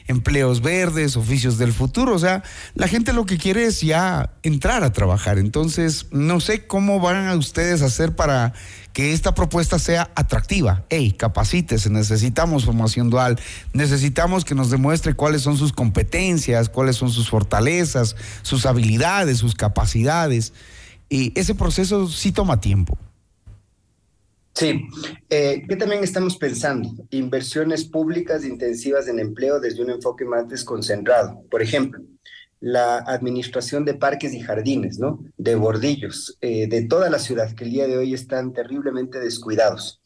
[0.07, 2.15] empleos verdes, oficios del futuro.
[2.15, 2.43] O sea,
[2.75, 5.39] la gente lo que quiere es ya entrar a trabajar.
[5.39, 8.53] Entonces, no sé cómo van a ustedes a hacer para
[8.93, 10.85] que esta propuesta sea atractiva.
[10.89, 13.39] Hey, capacítese, necesitamos formación dual,
[13.75, 19.55] necesitamos que nos demuestre cuáles son sus competencias, cuáles son sus fortalezas, sus habilidades, sus
[19.55, 20.55] capacidades.
[21.09, 22.99] Y ese proceso sí toma tiempo.
[24.57, 24.89] Sí,
[25.29, 26.89] eh, ¿qué también estamos pensando?
[27.11, 31.43] Inversiones públicas intensivas en empleo desde un enfoque más desconcentrado.
[31.51, 32.01] Por ejemplo,
[32.59, 35.23] la administración de parques y jardines, ¿no?
[35.37, 40.01] De bordillos, eh, de toda la ciudad, que el día de hoy están terriblemente descuidados.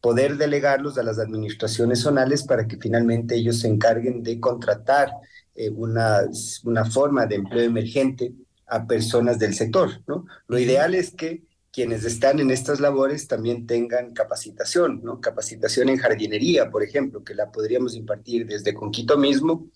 [0.00, 5.10] Poder delegarlos a las administraciones zonales para que finalmente ellos se encarguen de contratar
[5.56, 6.20] eh, una,
[6.62, 8.32] una forma de empleo emergente
[8.68, 10.24] a personas del sector, ¿no?
[10.46, 15.20] Lo ideal es que quienes están en estas labores también tengan capacitación, ¿no?
[15.20, 19.70] Capacitación en jardinería, por ejemplo, que la podríamos impartir desde Conquito mismo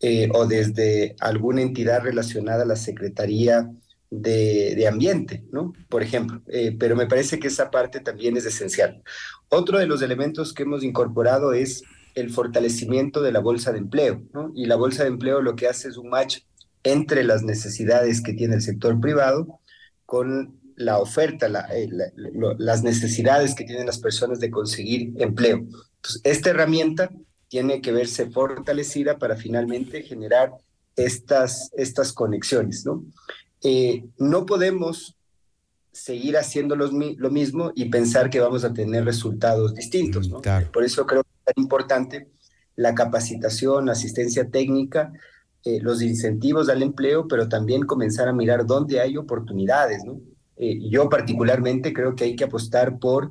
[0.00, 3.70] eh, o desde alguna entidad relacionada a la Secretaría
[4.10, 5.72] de, Ambiente, ¿no?
[5.88, 9.02] Por ejemplo, eh, pero me parece que esa parte también es esencial.
[9.48, 11.82] Otro de los elementos que hemos incorporado es
[12.14, 14.52] el fortalecimiento de la bolsa de empleo, ¿no?
[14.54, 16.40] Y la bolsa de empleo lo que hace es un match
[16.82, 19.60] entre las necesidades que tiene el sector privado
[20.04, 21.88] con la oferta, eh,
[22.58, 25.58] las necesidades que tienen las personas de conseguir empleo.
[25.58, 27.10] Entonces, esta herramienta
[27.48, 30.52] tiene que verse fortalecida para finalmente generar
[30.96, 33.04] estas, estas conexiones, ¿no?
[33.62, 35.16] Eh, no podemos
[35.92, 40.40] seguir haciendo lo mismo y pensar que vamos a tener resultados distintos, ¿no?
[40.72, 42.28] Por eso creo que es tan importante
[42.76, 45.12] la capacitación, asistencia técnica,
[45.64, 50.20] eh, los incentivos al empleo, pero también comenzar a mirar dónde hay oportunidades, ¿no?
[50.56, 53.30] Eh, yo particularmente creo que hay que apostar por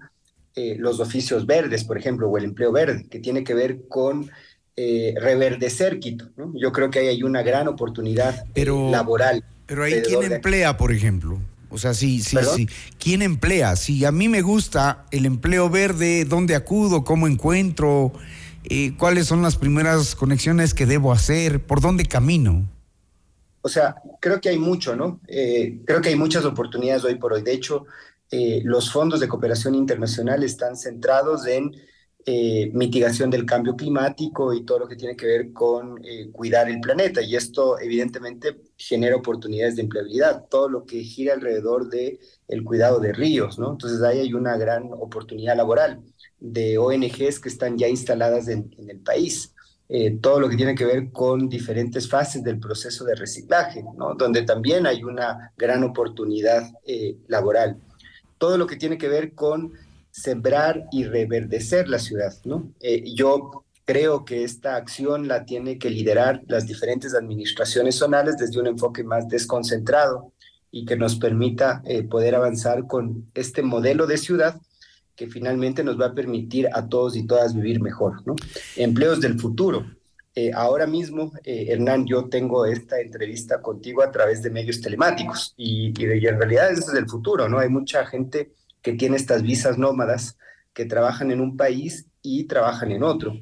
[0.56, 4.30] eh, los oficios verdes, por ejemplo, o el empleo verde, que tiene que ver con
[4.76, 6.30] eh, reverdecer Quito.
[6.56, 9.44] Yo creo que ahí hay una gran oportunidad laboral.
[9.66, 11.40] Pero ahí, ¿quién emplea, por ejemplo?
[11.70, 12.68] O sea, sí, sí, sí.
[13.00, 13.78] ¿Quién emplea?
[13.78, 17.06] Si a mí me gusta el empleo verde, ¿dónde acudo?
[17.06, 18.12] ¿Cómo encuentro?
[18.98, 21.62] ¿Cuáles son las primeras conexiones que debo hacer?
[21.62, 22.68] ¿Por dónde camino?
[23.62, 25.22] O sea, creo que hay mucho, ¿no?
[25.28, 27.44] Eh, creo que hay muchas oportunidades hoy por hoy.
[27.44, 27.86] De hecho,
[28.32, 31.72] eh, los fondos de cooperación internacional están centrados en
[32.26, 36.00] eh, mitigación del cambio climático y todo lo que tiene que ver con
[36.32, 37.22] cuidar el planeta.
[37.22, 43.00] Y esto evidentemente genera oportunidades de empleabilidad, todo lo que gira alrededor de el cuidado
[43.00, 43.72] de ríos, ¿no?
[43.72, 46.02] Entonces ahí hay una gran oportunidad laboral
[46.40, 49.54] de ONGs que están ya instaladas en el país.
[49.94, 53.84] Eh, todo lo que tiene que ver con diferentes fases del proceso de reciclaje,
[54.18, 57.78] donde también hay una gran oportunidad eh, laboral.
[58.38, 59.74] Todo lo que tiene que ver con
[60.10, 62.34] sembrar y reverdecer la ciudad.
[62.80, 68.62] Eh, yo creo que esta acción la tiene que liderar las diferentes administraciones zonales desde
[68.62, 70.32] un enfoque más desconcentrado
[70.72, 74.62] y que nos permita poder avanzar con este modelo de ciudad
[75.28, 78.26] finalmente nos va a permitir a todos y todas vivir mejor.
[78.26, 78.36] ¿no?
[78.76, 79.86] Empleos del futuro.
[80.34, 85.54] Eh, ahora mismo, eh, Hernán, yo tengo esta entrevista contigo a través de medios telemáticos
[85.58, 87.60] y, y, en realidad es el futuro, ¿no?
[87.60, 90.38] Hay mucha gente que tiene estas visas nómadas
[90.74, 93.34] que trabajan en un país y trabajan en otro.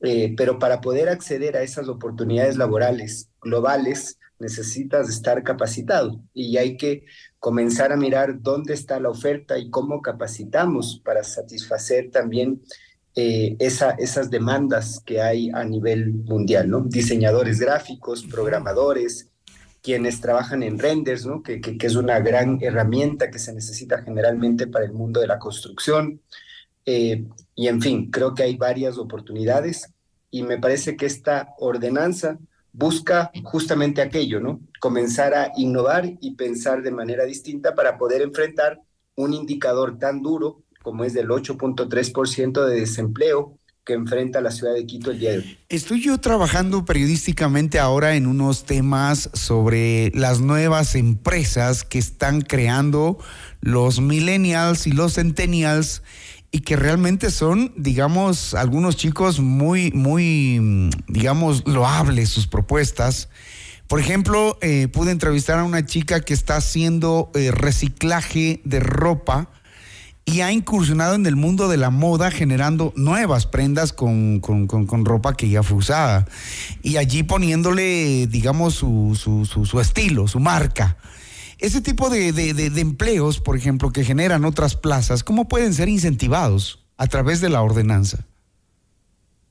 [0.00, 6.76] Eh, pero para poder acceder a esas oportunidades laborales globales necesitas estar capacitado y hay
[6.76, 7.04] que
[7.38, 12.62] comenzar a mirar dónde está la oferta y cómo capacitamos para satisfacer también
[13.14, 16.80] eh, esa, esas demandas que hay a nivel mundial, ¿no?
[16.80, 19.30] Diseñadores gráficos, programadores,
[19.82, 21.42] quienes trabajan en renders, ¿no?
[21.42, 25.26] Que, que, que, es una gran herramienta que se necesita generalmente para el mundo de
[25.26, 26.20] la construcción.
[26.84, 29.92] Eh, y en fin, creo que hay varias oportunidades
[30.30, 32.38] y me parece que esta ordenanza
[32.72, 34.60] busca justamente aquello, ¿no?
[34.80, 38.80] Comenzar a innovar y pensar de manera distinta para poder enfrentar
[39.16, 43.58] un indicador tan duro como es del 8.3% de desempleo
[43.88, 45.58] que enfrenta la ciudad de Quito el día de hoy.
[45.70, 53.18] Estoy yo trabajando periodísticamente ahora en unos temas sobre las nuevas empresas que están creando
[53.62, 56.02] los millennials y los centennials
[56.50, 63.28] y que realmente son, digamos, algunos chicos muy, muy, digamos, loables sus propuestas.
[63.86, 69.50] Por ejemplo, eh, pude entrevistar a una chica que está haciendo eh, reciclaje de ropa
[70.24, 75.04] y ha incursionado en el mundo de la moda generando nuevas prendas con, con, con,
[75.06, 76.26] ropa que ya fue usada
[76.82, 80.98] y allí poniéndole, digamos, su, su, su, su estilo, su marca.
[81.58, 86.86] Ese tipo de, de, empleos, por ejemplo, que generan otras plazas, ¿cómo pueden ser incentivados
[86.96, 88.26] a través de la ordenanza?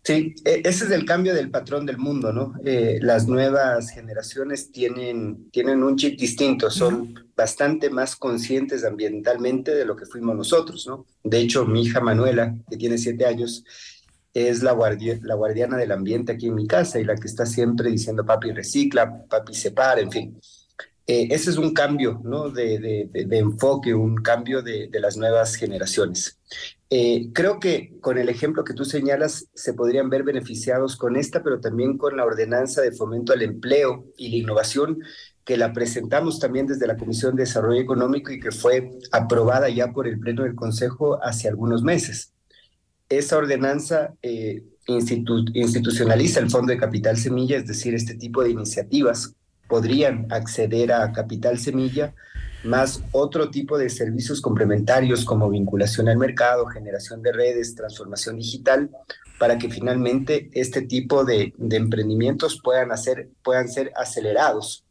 [0.03, 2.53] Sí, e, ese es el cambio del patrón del mundo, ¿no?
[2.63, 9.83] Eh, las nuevas generaciones tienen, tienen un chip distinto, son bastante más conscientes ambientalmente de
[9.83, 11.05] lo que fuimos nosotros, ¿no?
[11.25, 13.65] De hecho, mi hija Manuela, que tiene siete años,
[14.33, 17.45] es la, guardia, la guardiana del ambiente aquí en mi casa y la que está
[17.45, 20.39] siempre diciendo papi recicla, papi separa, en fin.
[21.09, 22.49] Eh, ese es un cambio ¿no?
[22.49, 26.37] de, de, enfoque, un cambio de, las nuevas generaciones.
[26.89, 31.43] Eh, creo que con el ejemplo que tú señalas se podrían ver beneficiados con esta,
[31.43, 34.99] pero también con la ordenanza de fomento al empleo y la innovación
[35.45, 39.93] que la presentamos también desde la Comisión de Desarrollo Económico y que fue aprobada ya
[39.93, 42.33] por el Pleno del Consejo hace algunos meses.
[43.07, 48.49] Esa ordenanza eh, institu institucionaliza el Fondo de Capital Semilla, es decir, este tipo de
[48.49, 49.37] iniciativas
[49.67, 52.13] podrían acceder a Capital Semilla,
[52.63, 58.89] más otro tipo de servicios complementarios como vinculación al mercado, generación de redes, transformación digital,
[59.39, 64.83] para que finalmente este tipo de, emprendimientos puedan, hacer, puedan ser acelerados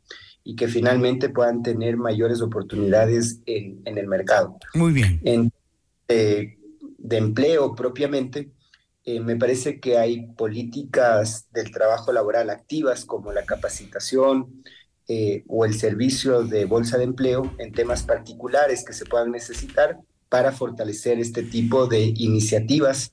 [0.44, 4.56] y que finalmente puedan tener mayores oportunidades en, el mercado.
[4.74, 5.20] Muy bien.
[5.24, 5.52] En,
[7.06, 8.50] de empleo propiamente,
[9.08, 14.64] eh, me parece que hay políticas del trabajo laboral activas como la capacitación
[15.06, 20.00] eh, o el servicio de bolsa de empleo en temas particulares que se puedan necesitar
[20.28, 23.12] para fortalecer este tipo de iniciativas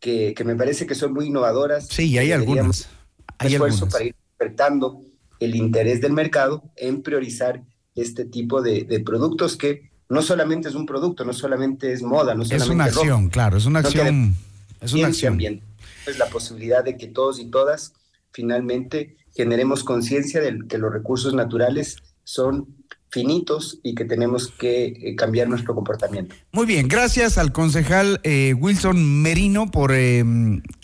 [0.00, 1.86] que, que me parece que son muy innovadoras.
[1.88, 2.88] Sí, hay algunas.
[3.36, 5.02] Hay esfuerzo para ir despertando
[5.38, 7.62] el interés del mercado en priorizar
[7.94, 12.34] este tipo de, de productos que no solamente es un producto, no solamente es moda,
[12.34, 14.34] no solamente es una acción, claro, es una acción
[14.80, 15.34] es una acción.
[15.34, 15.64] Ambiente.
[16.06, 17.92] Es la posibilidad de que todos y todas
[18.32, 22.76] finalmente generemos conciencia de que los recursos naturales son
[23.10, 26.34] finitos y que tenemos que eh, cambiar nuestro comportamiento.
[26.52, 30.24] Muy bien, gracias al concejal eh, Wilson Merino por eh,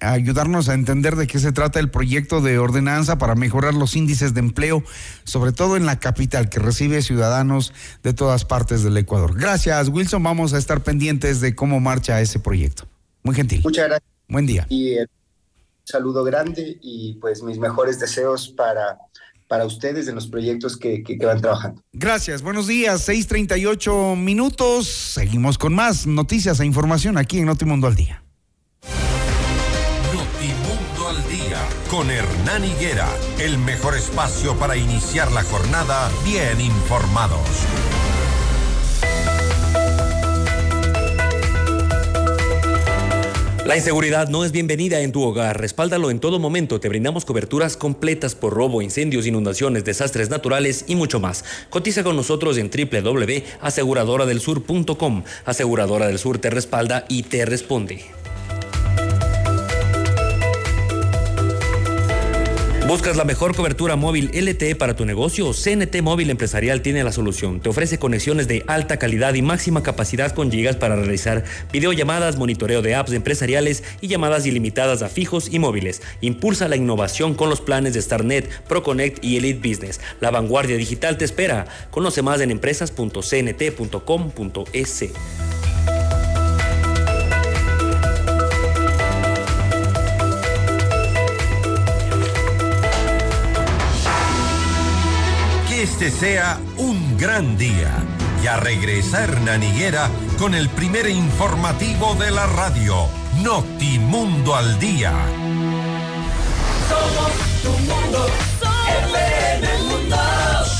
[0.00, 4.34] ayudarnos a entender de qué se trata el proyecto de ordenanza para mejorar los índices
[4.34, 4.82] de empleo,
[5.24, 7.72] sobre todo en la capital, que recibe ciudadanos
[8.02, 9.34] de todas partes del Ecuador.
[9.36, 10.22] Gracias, Wilson.
[10.22, 12.86] Vamos a estar pendientes de cómo marcha ese proyecto.
[13.22, 13.60] Muy gentil.
[13.62, 14.10] Muchas gracias.
[14.28, 14.66] Buen día.
[14.68, 15.06] Y un
[15.84, 18.98] saludo grande y pues mis mejores deseos para,
[19.48, 21.82] para ustedes en los proyectos que, que, que van trabajando.
[21.92, 24.86] Gracias, buenos días, 6:38 minutos.
[24.86, 28.24] Seguimos con más noticias e información aquí en Notimundo al Día.
[30.14, 31.58] Notimundo al Día
[31.90, 33.08] con Hernán Higuera,
[33.38, 37.40] el mejor espacio para iniciar la jornada bien informados.
[43.66, 45.60] La inseguridad no es bienvenida en tu hogar.
[45.60, 46.80] Respáldalo en todo momento.
[46.80, 51.44] Te brindamos coberturas completas por robo, incendios, inundaciones, desastres naturales y mucho más.
[51.70, 55.22] Cotiza con nosotros en www.aseguradoradelsur.com.
[55.44, 58.04] Aseguradora del Sur te respalda y te responde.
[62.92, 65.54] ¿Buscas la mejor cobertura móvil LTE para tu negocio?
[65.54, 67.58] CNT Móvil Empresarial tiene la solución.
[67.58, 72.82] Te ofrece conexiones de alta calidad y máxima capacidad con gigas para realizar videollamadas, monitoreo
[72.82, 76.02] de apps empresariales y llamadas ilimitadas a fijos y móviles.
[76.20, 79.98] Impulsa la innovación con los planes de StarNet, ProConnect y Elite Business.
[80.20, 81.68] La vanguardia digital te espera.
[81.90, 85.04] Conoce más en empresas.cnt.com.es.
[96.02, 97.92] este sea un gran día.
[98.42, 103.06] Y a regresar Hernán Higuera con el primer informativo de la radio,
[103.40, 105.12] Notimundo al Día.
[106.88, 107.32] Somos
[107.62, 108.26] tu mundo,
[109.10, 110.16] FM Mundo.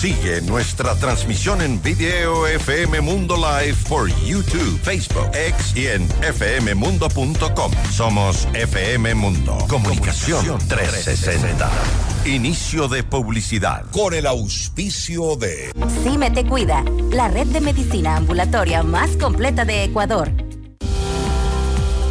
[0.01, 7.73] Sigue nuestra transmisión en video FM Mundo Live por YouTube, Facebook, X y en fmmundo.com.
[7.93, 9.59] Somos FM Mundo.
[9.69, 12.12] Comunicación 360.
[12.25, 13.85] Inicio de publicidad.
[13.91, 15.73] Con el auspicio de
[16.05, 20.31] CIME Te Cuida, la red de medicina ambulatoria más completa de Ecuador.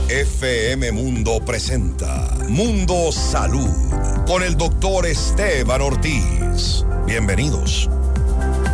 [0.09, 3.69] FM Mundo presenta Mundo Salud
[4.27, 6.83] con el doctor Esteban Ortiz.
[7.07, 7.89] Bienvenidos.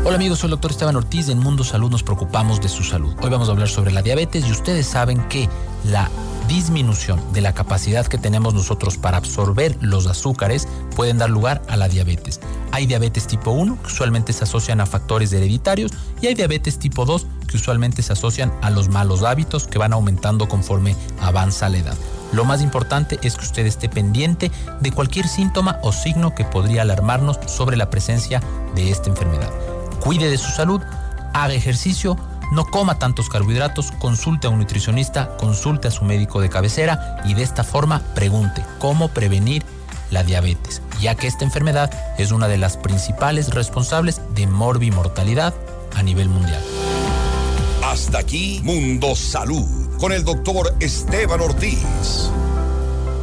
[0.05, 1.29] Hola amigos, soy el doctor Esteban Ortiz.
[1.29, 3.13] En Mundo Salud nos preocupamos de su salud.
[3.21, 5.47] Hoy vamos a hablar sobre la diabetes y ustedes saben que
[5.83, 6.09] la
[6.47, 11.77] disminución de la capacidad que tenemos nosotros para absorber los azúcares pueden dar lugar a
[11.77, 12.39] la diabetes.
[12.71, 15.91] Hay diabetes tipo 1 que usualmente se asocian a factores hereditarios
[16.21, 19.93] y hay diabetes tipo 2 que usualmente se asocian a los malos hábitos que van
[19.93, 21.97] aumentando conforme avanza la edad.
[22.33, 26.81] Lo más importante es que usted esté pendiente de cualquier síntoma o signo que podría
[26.81, 28.41] alarmarnos sobre la presencia
[28.75, 29.51] de esta enfermedad.
[30.01, 30.81] Cuide de su salud,
[31.33, 32.17] haga ejercicio,
[32.51, 37.33] no coma tantos carbohidratos, consulte a un nutricionista, consulte a su médico de cabecera y
[37.33, 39.63] de esta forma pregunte cómo prevenir
[40.11, 45.53] la diabetes, ya que esta enfermedad es una de las principales responsables de morbimortalidad
[45.95, 46.63] a nivel mundial.
[47.83, 51.85] Hasta aquí Mundo Salud con el doctor Esteban Ortiz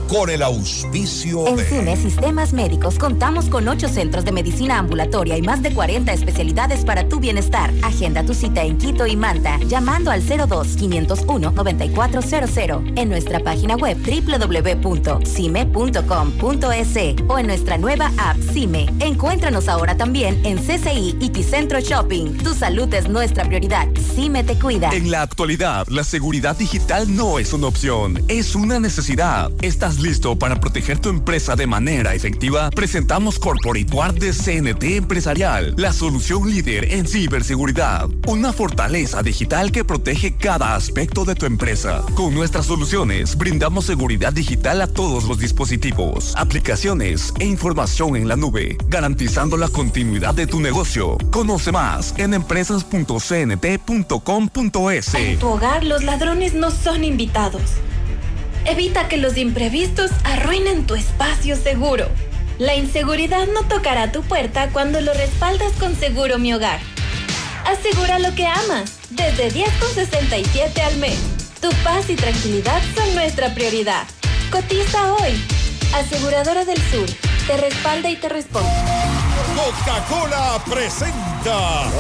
[0.08, 1.64] con el auspicio en de...
[1.64, 6.84] CIME Sistemas Médicos contamos con 8 centros de medicina ambulatoria y más de 40 especialidades
[6.84, 7.72] para tu bienestar.
[7.82, 16.94] Agenda tu cita en Quito y Manta llamando al 02-501-9400 en nuestra página web www.cime.com.es
[17.28, 18.90] o en nuestra nueva app CIME.
[19.00, 22.38] Encuéntranos ahora también en CCI y Ticentro Shopping.
[22.38, 23.88] Tu salud es nuestra prioridad.
[24.14, 24.90] CIME te cuida.
[24.92, 29.50] En la actualidad, la seguridad digital no es una opción, es una necesidad.
[29.62, 32.68] ¿Estás listo para proteger tu empresa de manera efectiva?
[32.70, 38.10] Presentamos Corporate Guard de CNT Empresarial, la solución líder en ciberseguridad.
[38.28, 42.02] Una fortaleza digital que protege cada aspecto de tu empresa.
[42.14, 48.36] Con nuestras soluciones, brindamos seguridad digital a todos los dispositivos, aplicaciones e información en la
[48.36, 51.16] nube, garantizando la continuidad de tu negocio.
[51.30, 55.14] Conoce más en empresas.cnt.com.es.
[55.14, 57.62] En tu hogar los ladrones no son invitados.
[58.66, 62.08] Evita que los imprevistos arruinen tu espacio seguro.
[62.58, 66.80] La inseguridad no tocará tu puerta cuando lo respaldas con Seguro Mi Hogar.
[67.66, 71.18] Asegura lo que amas, desde 10,67 al mes.
[71.60, 74.06] Tu paz y tranquilidad son nuestra prioridad.
[74.50, 75.32] Cotiza hoy.
[75.94, 77.08] Aseguradora del Sur,
[77.46, 78.70] te respalda y te responde.
[79.56, 81.33] Coca-Cola presenta.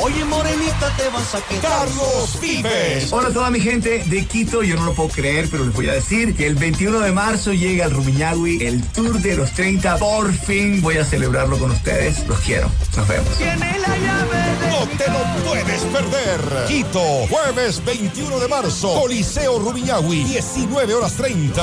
[0.00, 1.60] Oye, morenita, te vas a quedar.
[1.60, 3.12] Carlos Vives.
[3.12, 5.86] Hola a toda mi gente de Quito, yo no lo puedo creer, pero les voy
[5.88, 9.98] a decir que el 21 de marzo llega al Rumiñahui el Tour de los 30.
[9.98, 12.26] Por fin voy a celebrarlo con ustedes.
[12.26, 12.70] Los quiero.
[12.96, 13.28] Nos vemos.
[14.70, 16.66] No te lo puedes perder.
[16.66, 18.98] Quito, jueves 21 de marzo.
[18.98, 21.62] Coliseo Rumiñahui, 19 horas 30.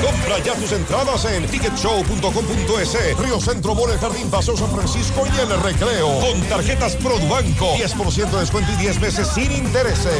[0.00, 3.18] Compra ya tus entradas en ticketshow.com.es.
[3.18, 6.18] Río Centro, El Jardín, Paseo San Francisco y El Recreo.
[6.20, 7.74] Con tarjetas Produbanco.
[7.76, 10.12] 10% de descuento y 10 meses sin intereses.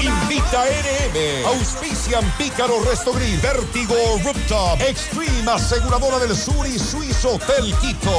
[0.00, 1.46] Invita NM.
[1.46, 3.40] Auspician Pícaro Resto Grill.
[3.40, 3.94] Vértigo
[4.24, 4.80] Rooftop.
[4.80, 8.12] Extreme Aseguradora del Sur y Swiss Hotel Quito.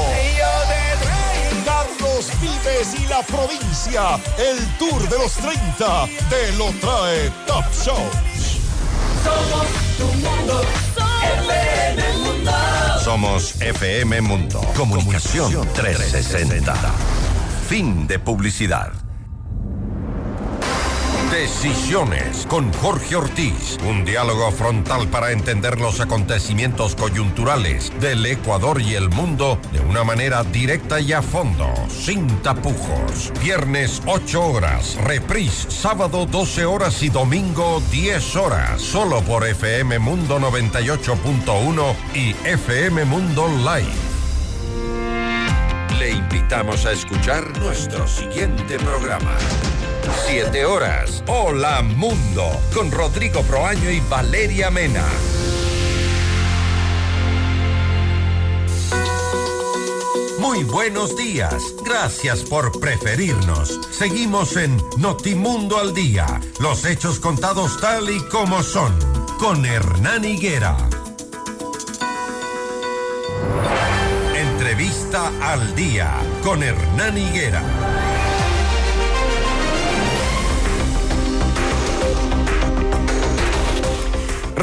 [1.65, 4.19] Carlos Vives y la provincia.
[4.37, 8.59] El Tour de los 30 te lo trae Top Shows.
[9.23, 10.63] Somos tu mundo,
[10.97, 11.82] Mundo.
[13.13, 14.59] Somos FM Mundo.
[14.75, 16.73] Comunicación 360.
[17.69, 19.02] Fin de publicidad.
[21.33, 23.79] Decisiones con Jorge Ortiz.
[23.89, 30.03] Un diálogo frontal para entender los acontecimientos coyunturales del Ecuador y el mundo de una
[30.03, 33.33] manera directa y a fondo, sin tapujos.
[33.41, 38.79] Viernes 8 horas, reprise sábado 12 horas y domingo 10 horas.
[38.79, 44.13] Solo por FM Mundo 98.1 y FM Mundo Live.
[45.97, 49.35] Le invitamos a escuchar nuestro siguiente programa.
[50.25, 51.23] Siete horas.
[51.27, 52.49] Hola Mundo.
[52.73, 55.05] Con Rodrigo Proaño y Valeria Mena.
[60.39, 61.55] Muy buenos días.
[61.85, 63.79] Gracias por preferirnos.
[63.91, 66.41] Seguimos en Notimundo al Día.
[66.59, 68.93] Los hechos contados tal y como son.
[69.39, 70.77] Con Hernán Higuera.
[74.35, 76.11] Entrevista al Día.
[76.43, 77.61] Con Hernán Higuera.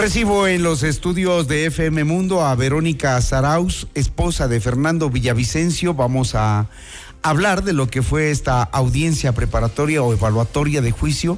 [0.00, 5.92] Recibo en los estudios de FM Mundo a Verónica Zarauz, esposa de Fernando Villavicencio.
[5.92, 6.68] Vamos a
[7.20, 11.36] hablar de lo que fue esta audiencia preparatoria o evaluatoria de juicio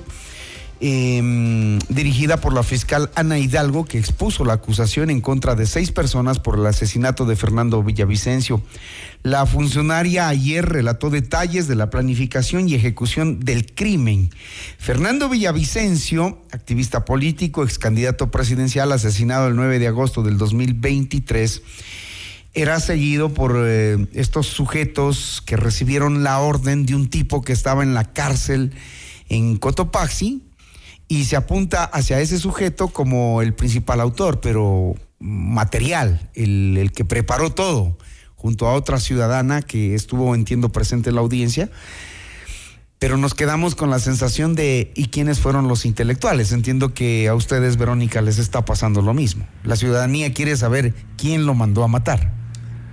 [0.85, 5.93] eh, dirigida por la fiscal Ana Hidalgo, que expuso la acusación en contra de seis
[5.93, 8.61] personas por el asesinato de Fernando Villavicencio.
[9.22, 14.30] La funcionaria ayer relató detalles de la planificación y ejecución del crimen.
[14.76, 21.62] Fernando Villavicencio, activista político, ex candidato presidencial, asesinado el 9 de agosto del 2023,
[22.55, 27.85] era seguido por eh, estos sujetos que recibieron la orden de un tipo que estaba
[27.85, 28.72] en la cárcel
[29.28, 30.43] en Cotopaxi,
[31.09, 37.05] y se apunta hacia ese sujeto como el principal autor, pero material, el, el, que
[37.05, 37.96] preparó todo,
[38.34, 41.70] junto a otra ciudadana que estuvo, entiendo, presente en la audiencia.
[42.98, 46.53] Pero nos quedamos con la sensación de ¿y quiénes fueron los intelectuales?
[46.53, 49.44] Entiendo que a ustedes, Verónica, les está pasando lo mismo.
[49.64, 52.32] La ciudadanía quiere saber quién lo mandó a matar.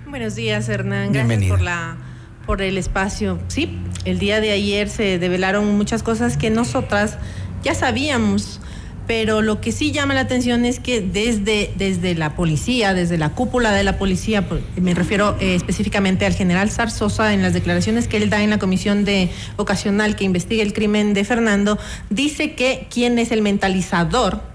[0.08, 1.12] Buenos días, Hernán.
[1.12, 1.96] Gracias por la
[2.44, 3.38] por el espacio.
[3.46, 7.16] Sí, el día de ayer se develaron muchas cosas que nosotras
[7.62, 8.60] ya sabíamos,
[9.06, 13.30] pero lo que sí llama la atención es que desde, desde la policía, desde la
[13.30, 14.46] cúpula de la policía,
[14.76, 18.58] me refiero eh, específicamente al general Zarzosa, en las declaraciones que él da en la
[18.58, 21.76] comisión de ocasional que investiga el crimen de Fernando,
[22.08, 24.48] dice que quien es el mentalizador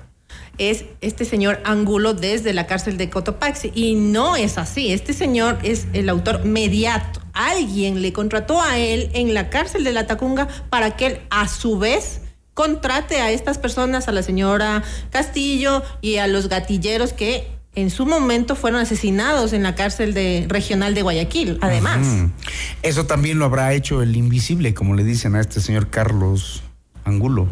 [0.58, 3.72] es este señor Angulo desde la cárcel de Cotopaxi.
[3.76, 4.94] Y no es así.
[4.94, 7.20] Este señor es el autor mediato.
[7.34, 11.48] Alguien le contrató a él en la cárcel de la Tacunga para que él, a
[11.48, 12.22] su vez,
[12.56, 14.82] contrate a estas personas, a la señora
[15.12, 20.46] Castillo y a los gatilleros que en su momento fueron asesinados en la cárcel de,
[20.48, 22.08] regional de Guayaquil, además.
[22.82, 26.64] Eso también lo habrá hecho el invisible, como le dicen a este señor Carlos
[27.04, 27.50] Angulo.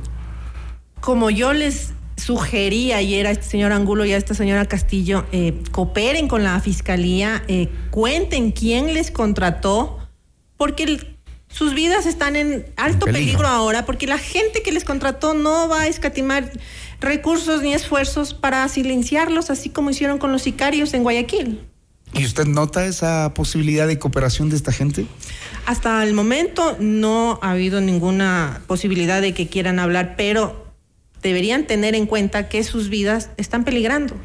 [1.02, 5.62] Como yo les sugerí ayer a este señor Angulo y a esta señora Castillo, eh,
[5.72, 10.00] cooperen con la fiscalía, eh, cuenten quién les contrató,
[10.56, 11.13] porque el,
[11.54, 13.26] sus vidas están en alto peligro.
[13.26, 13.48] peligro.
[13.48, 16.52] ahora porque la gente que les contrató no va a escatimar
[17.00, 21.60] recursos ni esfuerzos para silenciarlos, así como hicieron con los sicarios en Guayaquil.
[22.14, 25.06] ¿Y usted nota esa posibilidad de cooperación de esta gente?
[25.66, 30.74] Hasta el momento no ha habido ninguna posibilidad de que quieran hablar, pero
[31.22, 34.16] deberían tener en cuenta que sus vidas están peligrando.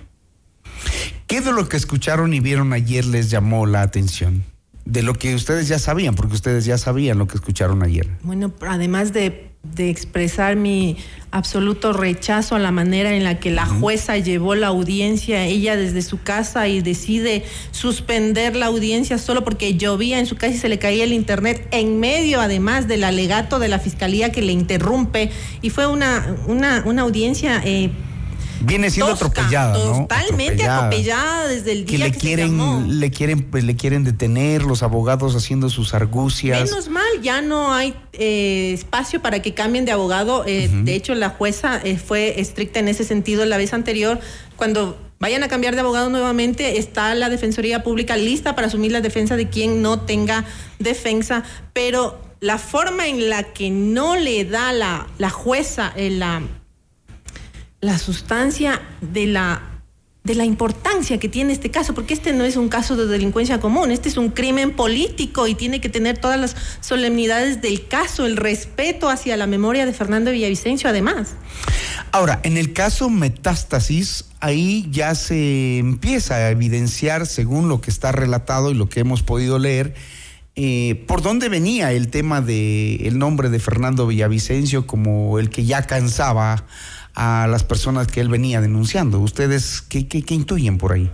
[1.26, 4.44] ¿Qué de lo que escucharon y vieron ayer les llamó la atención?
[4.88, 8.08] De lo que ustedes ya sabían, porque ustedes ya sabían lo que escucharon ayer.
[8.22, 10.96] Bueno, además de, de expresar mi
[11.30, 16.00] absoluto rechazo a la manera en la que la jueza llevó la audiencia, ella desde
[16.00, 20.70] su casa y decide suspender la audiencia solo porque llovía en su casa y se
[20.70, 25.30] le caía el internet en medio además del alegato de la fiscalía que le interrumpe
[25.60, 27.60] y fue una, una, una audiencia...
[27.62, 27.90] Eh,
[28.60, 30.00] viene siendo Tosca, atropellada, ¿no?
[30.00, 30.78] Totalmente atropellada.
[30.78, 32.84] atropellada, desde el día que le que quieren, se llamó.
[32.86, 36.70] le quieren, pues, le quieren detener, los abogados haciendo sus argucias.
[36.70, 40.44] Menos mal, ya no hay eh, espacio para que cambien de abogado.
[40.46, 40.84] Eh, uh -huh.
[40.84, 44.20] De hecho, la jueza eh, fue estricta en ese sentido la vez anterior,
[44.56, 49.00] cuando vayan a cambiar de abogado nuevamente, está la Defensoría Pública lista para asumir la
[49.00, 50.44] defensa de quien no tenga
[50.78, 51.42] defensa,
[51.72, 56.42] pero la forma en la que no le da la, la jueza la,
[57.80, 59.62] la sustancia de la
[60.24, 63.60] de la importancia que tiene este caso, porque este no es un caso de delincuencia
[63.60, 68.26] común, este es un crimen político y tiene que tener todas las solemnidades del caso,
[68.26, 71.34] el respeto hacia la memoria de Fernando Villavicencio además.
[72.12, 78.12] Ahora, en el caso Metástasis, ahí ya se empieza a evidenciar, según lo que está
[78.12, 79.94] relatado y lo que hemos podido leer,
[80.56, 85.64] eh, ¿por dónde venía el tema del el nombre de Fernando Villavicencio como el que
[85.64, 86.66] ya cansaba
[87.18, 89.18] a las personas que él venía denunciando?
[89.18, 91.10] ¿Ustedes qué, qué, qué intuyen por ahí?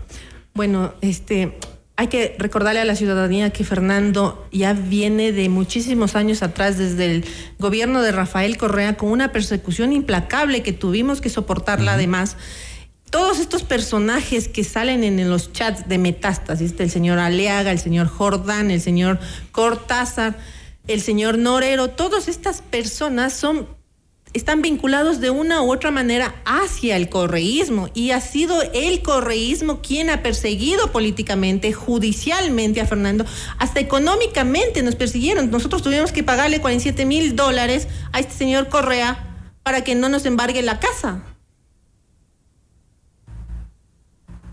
[0.53, 1.59] Bueno, este,
[1.97, 7.07] hay que recordarle a la ciudadanía que Fernando ya viene de muchísimos años atrás, desde
[7.07, 7.25] el
[7.59, 12.37] gobierno de Rafael Correa, con una persecución implacable que tuvimos que soportarla además.
[13.09, 18.09] Todos estos personajes que salen en los chats de Metástasis, el señor Aleaga, el señor
[18.09, 19.21] Jordán, el señor
[19.53, 20.37] Cortázar,
[20.87, 23.69] el señor Norero, todas estas personas son
[24.35, 29.81] están vinculados de una u otra manera hacia el correísmo y ha sido el correísmo
[29.81, 33.25] quien ha perseguido políticamente, judicialmente a Fernando,
[33.59, 35.51] hasta económicamente nos persiguieron.
[35.51, 39.31] Nosotros tuvimos que pagarle 47 mil dólares a este señor Correa
[39.63, 41.23] para que no nos embargue la casa.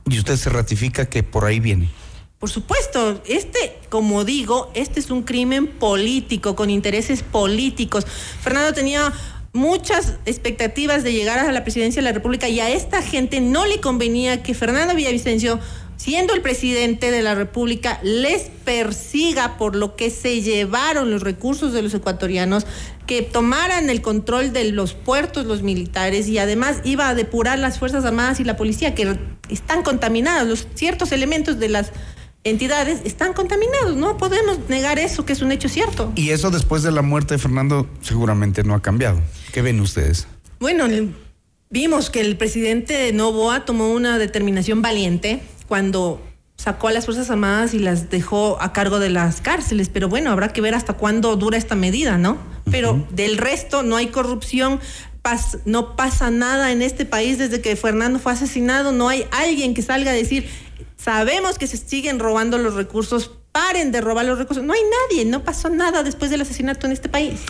[0.06, 1.90] Y usted se ratifica que por ahí viene.
[2.38, 8.06] Por supuesto, este, como digo, este es un crimen político, con intereses políticos.
[8.42, 9.14] Fernando tenía
[9.54, 13.66] muchas expectativas de llegar a la presidencia de la República y a esta gente no
[13.66, 15.60] le convenía que Fernando Villavicencio,
[15.98, 21.74] siendo el presidente de la República, les persiga por lo que se llevaron los recursos
[21.74, 22.66] de los ecuatorianos,
[23.08, 27.78] que tomaran el control de los puertos los militares y además iba a depurar las
[27.78, 29.18] Fuerzas Armadas y la policía que
[29.50, 31.92] están contaminados, los ciertos elementos de las
[32.44, 33.96] entidades están contaminados.
[33.98, 36.12] No podemos negar eso, que es un hecho cierto.
[36.16, 39.20] Y eso después de la muerte de Fernando seguramente no ha cambiado.
[39.52, 40.28] ¿Qué ven ustedes?
[40.60, 40.88] Bueno,
[41.70, 46.22] vimos que el presidente de Novoa tomó una determinación valiente cuando
[46.56, 49.90] sacó a las Fuerzas Armadas y las dejó a cargo de las cárceles.
[49.90, 52.38] Pero bueno, habrá que ver hasta cuándo dura esta medida, ¿no?
[52.70, 54.80] Pero del resto no hay corrupción,
[55.66, 59.82] no pasa nada en este país desde que Fernando fue asesinado, no hay alguien que
[59.82, 60.48] salga a decir
[61.04, 63.32] Sabemos que se siguen robando los recursos.
[63.52, 64.64] Paren de robar los recursos.
[64.64, 67.42] No hay nadie, no pasó nada después del asesinato en este país.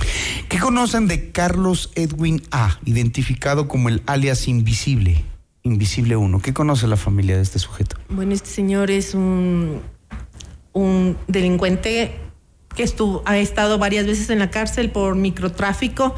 [0.49, 5.23] ¿Qué conocen de Carlos Edwin A., identificado como el alias Invisible?
[5.63, 6.41] Invisible 1.
[6.41, 7.97] ¿Qué conoce la familia de este sujeto?
[8.09, 9.81] Bueno, este señor es un,
[10.73, 12.15] un delincuente
[12.75, 16.15] que estuvo, ha estado varias veces en la cárcel por microtráfico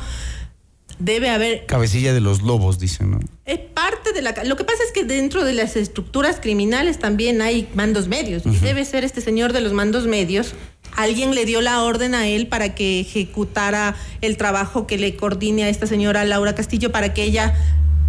[1.03, 1.65] debe haber...
[1.65, 3.19] Cabecilla de los lobos, dicen, ¿no?
[3.45, 4.33] Es parte de la...
[4.45, 8.45] Lo que pasa es que dentro de las estructuras criminales también hay mandos medios.
[8.45, 10.53] Y debe ser este señor de los mandos medios.
[10.95, 15.65] Alguien le dio la orden a él para que ejecutara el trabajo que le coordine
[15.65, 17.53] a esta señora Laura Castillo para que ella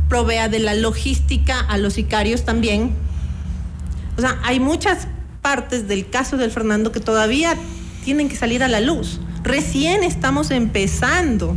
[0.08, 2.92] provea de la logística a los sicarios también.
[4.16, 5.08] O sea, hay muchas
[5.42, 7.56] partes del caso del Fernando que todavía
[8.04, 9.18] tienen que salir a la luz.
[9.42, 11.56] Recién estamos empezando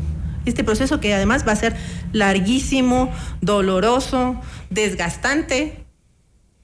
[0.50, 1.76] este proceso que además va a ser
[2.14, 4.40] larguísimo, doloroso,
[4.70, 5.84] desgastante,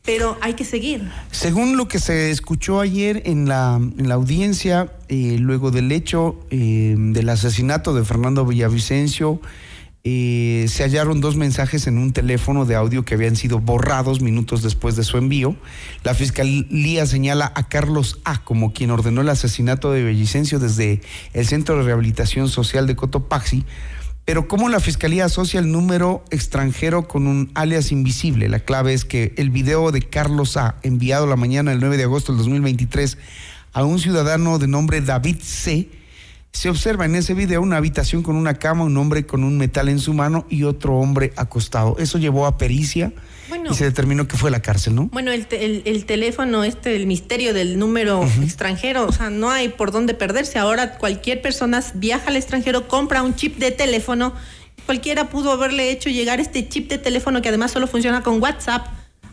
[0.03, 1.09] pero hay que seguir.
[1.31, 6.39] Según lo que se escuchó ayer en la, en la audiencia, eh, luego del hecho
[6.49, 9.39] eh, del asesinato de Fernando Villavicencio,
[10.05, 14.61] eh, se hallaron dos mensajes en un teléfono de audio que habían sido borrados minutos
[14.61, 15.55] después de su envío.
[16.03, 20.99] La fiscalía señala a Carlos A como quien ordenó el asesinato de Villavicencio desde
[21.31, 23.63] el Centro de Rehabilitación Social de Cotopaxi.
[24.25, 28.49] Pero ¿cómo la fiscalía asocia el número extranjero con un alias invisible?
[28.49, 32.03] La clave es que el video de Carlos A, enviado la mañana del 9 de
[32.03, 33.17] agosto del 2023
[33.71, 36.02] a un ciudadano de nombre David C.,
[36.53, 39.89] se observa en ese video una habitación con una cama, un hombre con un metal
[39.89, 41.97] en su mano y otro hombre acostado.
[41.97, 43.11] Eso llevó a pericia
[43.69, 45.09] y se determinó que fue la cárcel, ¿no?
[45.11, 50.13] Bueno, el, teléfono, este, el misterio del número extranjero, o sea, no hay por dónde
[50.13, 50.59] perderse.
[50.59, 54.33] Ahora cualquier persona viaja al extranjero, compra un chip de teléfono.
[54.85, 58.85] Cualquiera pudo haberle hecho llegar este chip de teléfono que además solo funciona con WhatsApp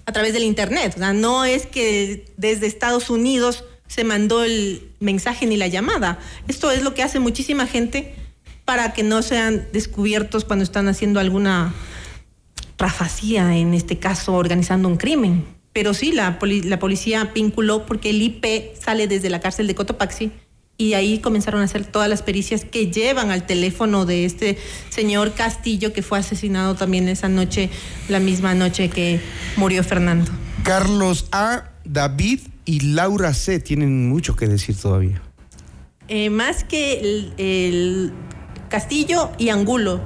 [0.06, 0.94] a través del Internet.
[0.96, 6.20] O sea, no es que desde Estados Unidos se mandó el mensaje ni la llamada.
[6.46, 8.14] Esto es lo que hace muchísima gente
[8.64, 11.74] para que no sean descubiertos cuando están haciendo alguna
[12.78, 15.44] rafacía, en este caso organizando un crimen.
[15.72, 20.30] Pero sí, la, la policía vinculó porque el IP sale desde la cárcel de Cotopaxi
[20.76, 24.56] y ahí comenzaron a hacer todas las pericias que llevan al teléfono de este
[24.88, 27.70] señor Castillo que fue asesinado también esa noche,
[28.08, 29.20] la misma noche que
[29.56, 30.30] murió Fernando.
[30.62, 31.64] Carlos A.
[31.84, 33.58] David y Laura C.
[33.58, 35.20] tienen mucho que decir todavía.
[36.06, 37.00] Eh, más que
[37.36, 38.12] el,
[38.68, 40.00] Castillo y Angulo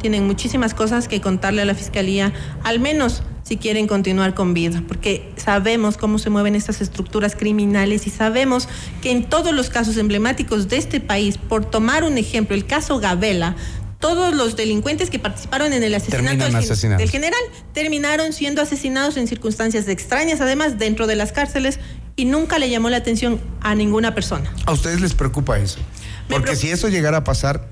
[0.00, 2.32] tienen muchísimas cosas que contarle a la Fiscalía,
[2.64, 8.08] al menos si quieren continuar con vida, porque sabemos cómo se mueven estas estructuras criminales
[8.08, 8.68] y sabemos
[9.02, 12.98] que en todos los casos emblemáticos de este país, por tomar un ejemplo, el caso
[12.98, 13.54] Gabela,
[14.00, 17.40] todos los delincuentes que participaron en el asesinato del, general
[17.74, 21.78] terminaron siendo asesinados en circunstancias extrañas, además dentro de las cárceles
[22.20, 24.52] y nunca le llamó la atención a ninguna persona.
[24.66, 25.78] ¿A ustedes les preocupa eso?
[26.28, 27.66] Porque si eso llegara a pasar,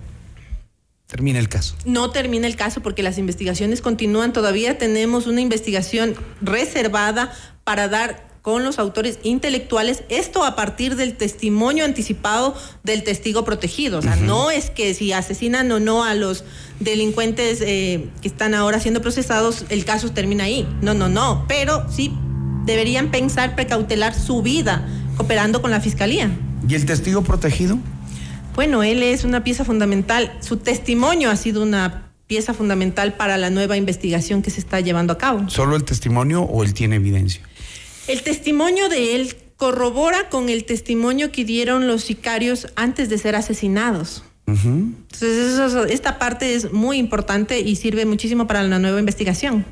[1.07, 1.75] termina el caso.
[1.85, 4.33] No termina el caso porque las investigaciones continúan.
[4.33, 7.31] Todavía tenemos una investigación reservada
[7.65, 13.99] para dar con los autores intelectuales, esto a partir del testimonio anticipado del testigo protegido.
[13.99, 16.45] O sea, no es que si asesinan o no a los
[16.81, 20.67] delincuentes eh, que están ahora siendo procesados, el caso termina ahí.
[20.81, 21.45] No, no, no.
[21.47, 22.15] Pero sí
[22.69, 26.31] deberían pensar precautelar su vida cooperando con la fiscalía.
[26.69, 27.79] ¿Y el testigo protegido?
[28.55, 30.37] Bueno, él es una pieza fundamental.
[30.41, 35.15] Su testimonio ha sido una pieza fundamental para la nueva investigación que se está llevando
[35.15, 35.49] a cabo.
[35.49, 37.41] ¿Solo el testimonio o él tiene evidencia?
[38.07, 43.35] El testimonio de él corrobora con el testimonio que dieron los sicarios antes de ser
[43.35, 44.25] asesinados.
[44.47, 49.67] Entonces, esta parte es muy importante y sirve muchísimo para la nueva investigación.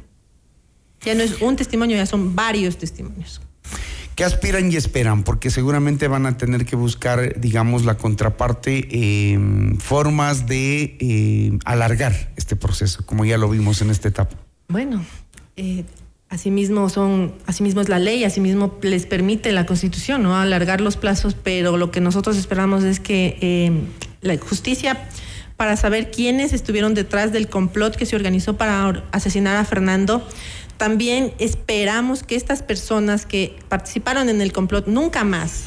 [1.06, 3.40] Ya no es un testimonio, ya son varios testimonios.
[4.16, 5.24] ¿Qué aspiran y esperan?
[5.24, 12.32] Porque seguramente van a tener que buscar, digamos, la contraparte, em, formas de em, alargar
[12.36, 14.36] este proceso, como ya lo vimos en esta etapa.
[14.68, 15.04] Bueno,
[15.56, 15.84] eh,
[16.28, 20.36] Asimismo son, asimismo es la ley, asimismo les permite la Constitución, ¿no?
[20.36, 23.70] Alargar los plazos, pero lo que nosotros esperamos es que eh,
[24.22, 25.08] la justicia
[25.56, 30.26] para saber quiénes estuvieron detrás del complot que se organizó para asesinar a Fernando.
[30.76, 35.64] También esperamos que estas personas que participaron en el complot nunca más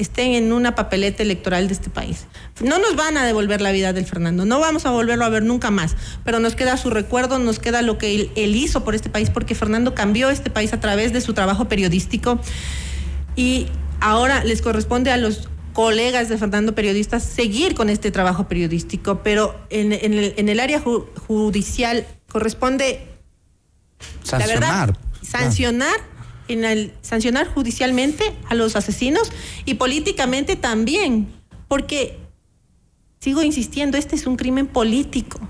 [0.00, 2.26] estén en una papeleta electoral de este país.
[2.62, 5.42] No nos van a devolver la vida del Fernando, no vamos a volverlo a ver
[5.42, 5.94] nunca más,
[6.24, 9.54] pero nos queda su recuerdo, nos queda lo que él, hizo por este país, porque
[9.54, 12.40] Fernando cambió este país a través de su trabajo periodístico
[13.36, 13.66] y
[14.00, 19.54] ahora les corresponde a los colegas de Fernando periodistas seguir con este trabajo periodístico, pero
[19.68, 23.09] en, el, área judicial corresponde
[24.30, 25.96] sancionar, sancionar
[26.48, 29.30] en el sancionar judicialmente a los asesinos
[29.64, 31.32] y políticamente también,
[31.68, 32.18] porque
[33.20, 35.40] sigo insistiendo, este es un crimen político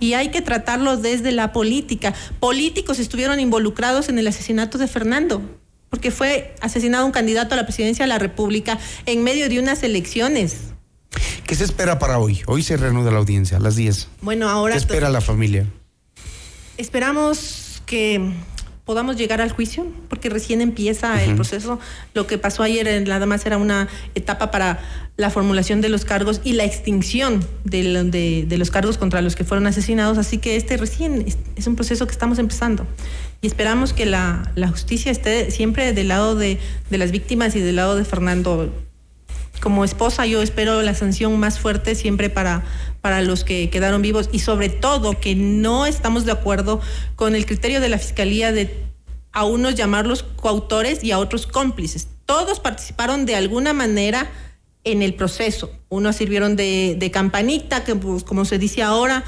[0.00, 2.14] y hay que tratarlo desde la política.
[2.40, 5.40] Políticos estuvieron involucrados en el asesinato de Fernando,
[5.88, 9.82] porque fue asesinado un candidato a la presidencia de la República en medio de unas
[9.82, 10.56] elecciones.
[11.46, 12.42] ¿Qué se espera para hoy?
[12.46, 14.08] Hoy se reanuda la audiencia a las 10.
[14.20, 14.74] Bueno, ahora...
[14.74, 15.66] ¿Qué espera la familia?
[16.76, 17.63] Esperamos
[17.94, 18.18] que
[18.84, 21.78] podamos llegar al juicio, porque recién empieza el proceso.
[22.12, 23.86] Lo que pasó ayer nada más era una
[24.16, 24.80] etapa para
[25.16, 29.68] la formulación de los cargos y la extinción de, los cargos contra los que fueron
[29.68, 30.18] asesinados.
[30.18, 31.24] Así que este recién
[31.54, 32.84] es, un proceso que estamos empezando.
[33.42, 36.58] Y esperamos que la, justicia esté siempre del lado de,
[36.90, 38.72] de las víctimas y del lado de Fernando
[39.60, 42.64] como esposa yo espero la sanción más fuerte siempre para,
[43.00, 46.80] para los que quedaron vivos y sobre todo que no estamos de acuerdo
[47.16, 48.84] con el criterio de la Fiscalía de
[49.34, 52.08] a unos llamarlos coautores y a otros cómplices.
[52.24, 54.30] Todos participaron de alguna manera
[54.84, 55.72] en el proceso.
[55.88, 59.24] Unos sirvieron de, campanita, que pues, como se dice ahora,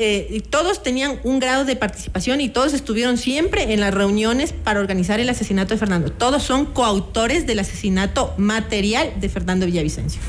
[0.00, 4.78] eh, todos tenían un grado de participación y todos estuvieron siempre en las reuniones para
[4.78, 6.12] organizar el asesinato de Fernando.
[6.12, 10.22] Todos son coautores del asesinato material de Fernando Villavicencio.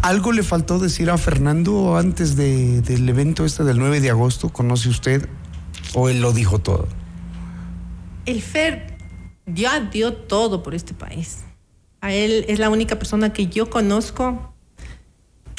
[0.00, 4.48] ¿Algo le faltó decir a Fernando antes del evento este del 9 de agosto?
[4.48, 5.28] ¿Conoce usted
[5.92, 6.88] o él lo dijo todo?
[8.24, 8.96] El Fer
[9.44, 11.40] ya dio todo por este país.
[12.00, 14.54] A él es la única persona que yo conozco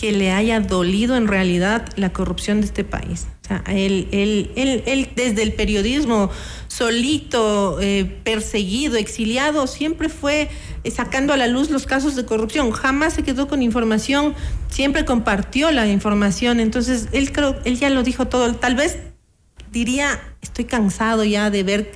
[0.01, 3.27] que le haya dolido en realidad la corrupción de este país.
[3.43, 6.31] O sea, él, él, él, desde el periodismo
[6.67, 10.49] solito, eh, perseguido, exiliado, siempre fue
[10.91, 12.71] sacando a la luz los casos de corrupción.
[12.71, 14.33] Jamás se quedó con información,
[14.71, 16.59] siempre compartió la información.
[16.59, 18.55] Entonces, él creo, él ya lo dijo todo.
[18.55, 18.97] Tal vez
[19.71, 21.91] diría, estoy cansado ya de ver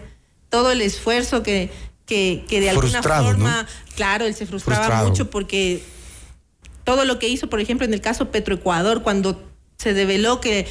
[0.50, 1.72] todo el esfuerzo que,
[2.06, 5.82] que, de alguna forma, claro, él se frustraba mucho porque
[6.86, 9.44] todo lo que hizo, por ejemplo, en el caso Petroecuador, cuando
[9.78, 10.66] se develó que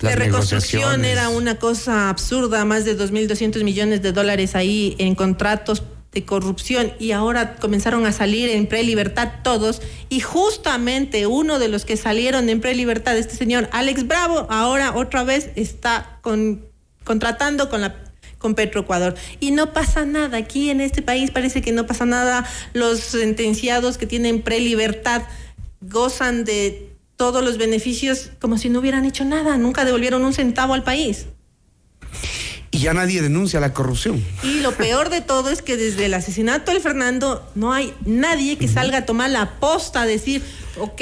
[0.00, 5.82] la reconstrucción era una cosa absurda, más de 2.200 millones de dólares ahí en contratos
[6.12, 11.84] de corrupción y ahora comenzaron a salir en prelibertad todos y justamente uno de los
[11.84, 16.64] que salieron en prelibertad, este señor Alex Bravo, ahora otra vez está con,
[17.04, 18.07] contratando con la
[18.38, 19.14] con Petroecuador.
[19.40, 20.38] Y no pasa nada.
[20.38, 22.46] Aquí en este país parece que no pasa nada.
[22.72, 25.22] Los sentenciados que tienen prelibertad
[25.80, 29.56] gozan de todos los beneficios como si no hubieran hecho nada.
[29.58, 31.26] Nunca devolvieron un centavo al país.
[32.70, 34.22] Y ya nadie denuncia la corrupción.
[34.42, 38.58] Y lo peor de todo es que desde el asesinato del Fernando no hay nadie
[38.58, 40.42] que salga a tomar la posta a decir,
[40.78, 41.00] ok,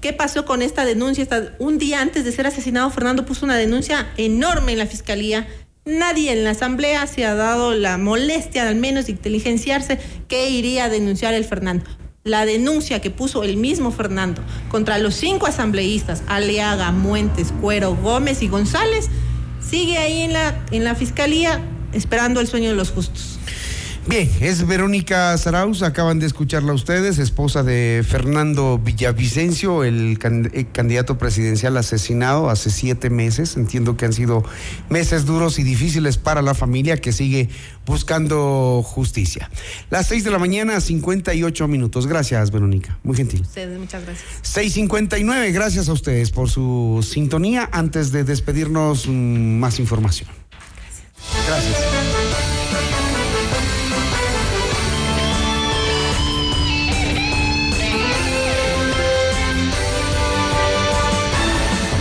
[0.00, 1.26] ¿qué pasó con esta denuncia?
[1.58, 5.48] un día antes de ser asesinado, Fernando puso una denuncia enorme en la fiscalía
[5.86, 10.86] Nadie en la asamblea se ha dado la molestia, al menos, de inteligenciarse que iría
[10.86, 11.84] a denunciar el Fernando.
[12.24, 18.42] La denuncia que puso el mismo Fernando contra los cinco asambleístas, Aliaga, Muentes, Cuero, Gómez
[18.42, 19.10] y González,
[19.60, 23.35] sigue ahí en la, en la fiscalía esperando el sueño de los justos.
[24.08, 30.16] Bien, es Verónica Saraus, acaban de escucharla ustedes, esposa de Fernando Villavicencio, el
[30.52, 33.56] eh, candidato presidencial asesinado hace siete meses.
[33.56, 34.44] Entiendo que han sido
[34.90, 37.48] meses duros y difíciles para la familia que sigue
[37.84, 39.50] buscando justicia.
[39.90, 42.06] Las seis de la mañana, 58 minutos.
[42.06, 42.98] Gracias, Verónica.
[43.02, 43.40] Muy gentil.
[43.40, 44.26] Ustedes, muchas gracias.
[44.44, 47.68] 6.59, gracias a ustedes por su sintonía.
[47.72, 50.28] Antes de despedirnos, mm, más información.
[51.48, 51.48] Gracias.
[51.48, 51.85] Gracias.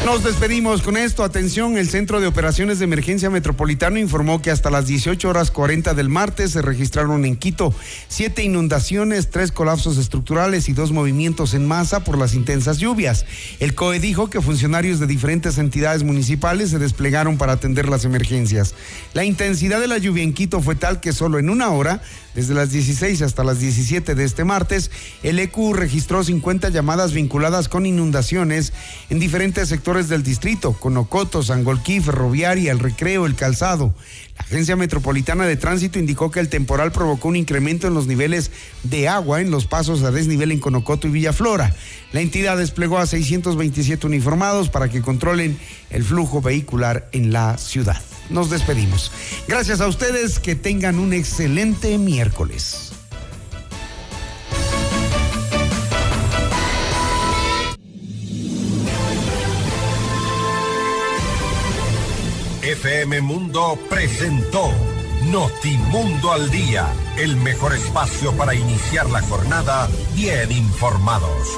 [0.06, 1.24] Nos despedimos con esto.
[1.24, 5.96] Atención, el Centro de Operaciones de Emergencia Metropolitano informó que hasta las 18 horas 40
[5.96, 7.74] del martes se registraron en Quito
[8.08, 13.26] siete inundaciones, tres colapsos estructurales y dos movimientos en masa por las intensas lluvias.
[13.60, 18.76] El COE dijo que funcionarios de diferentes entidades municipales se desplegaron para atender las emergencias.
[19.16, 22.04] La intensidad de la lluvia en Quito fue tal que solo en una hora
[22.36, 24.92] desde las 16 hasta las 17 de este martes,
[25.24, 28.74] el EQ registró 50 llamadas vinculadas con inundaciones
[29.10, 29.72] en diferentes
[30.04, 33.96] del distrito, Conocoto, Sangolquí, Ferroviaria, El Recreo, El Calzado.
[34.38, 38.52] La Agencia Metropolitana de Tránsito indicó que el temporal provocó un incremento en los niveles
[38.84, 41.74] de agua en los pasos a desnivel en Conocoto y Villaflora.
[42.12, 45.58] La entidad desplegó a 627 uniformados para que controlen
[45.90, 49.12] el flujo vehicular en la ciudad nos despedimos.
[49.48, 52.85] Gracias a ustedes, que tengan un excelente miércoles.
[62.76, 64.70] FM Mundo presentó
[65.32, 71.58] Notimundo al Día, el mejor espacio para iniciar la jornada bien informados.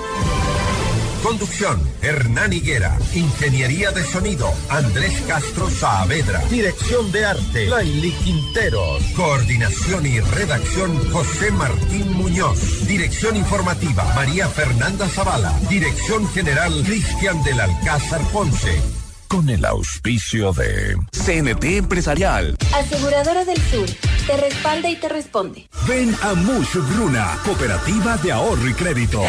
[1.23, 2.99] Conducción, Hernán Higuera.
[3.15, 6.39] Ingeniería de sonido, Andrés Castro Saavedra.
[6.51, 9.01] Dirección de arte, Laili Quinteros.
[9.15, 12.87] Coordinación y redacción, José Martín Muñoz.
[12.87, 15.57] Dirección informativa, María Fernanda Zavala.
[15.67, 18.79] Dirección general, Cristian del Alcázar Ponce
[19.27, 22.55] con el auspicio de CNT Empresarial.
[22.73, 23.85] Aseguradora del Sur,
[24.25, 25.67] te respalda y te responde.
[25.87, 29.21] Ven a Mush Bruna, Cooperativa de Ahorro y Crédito.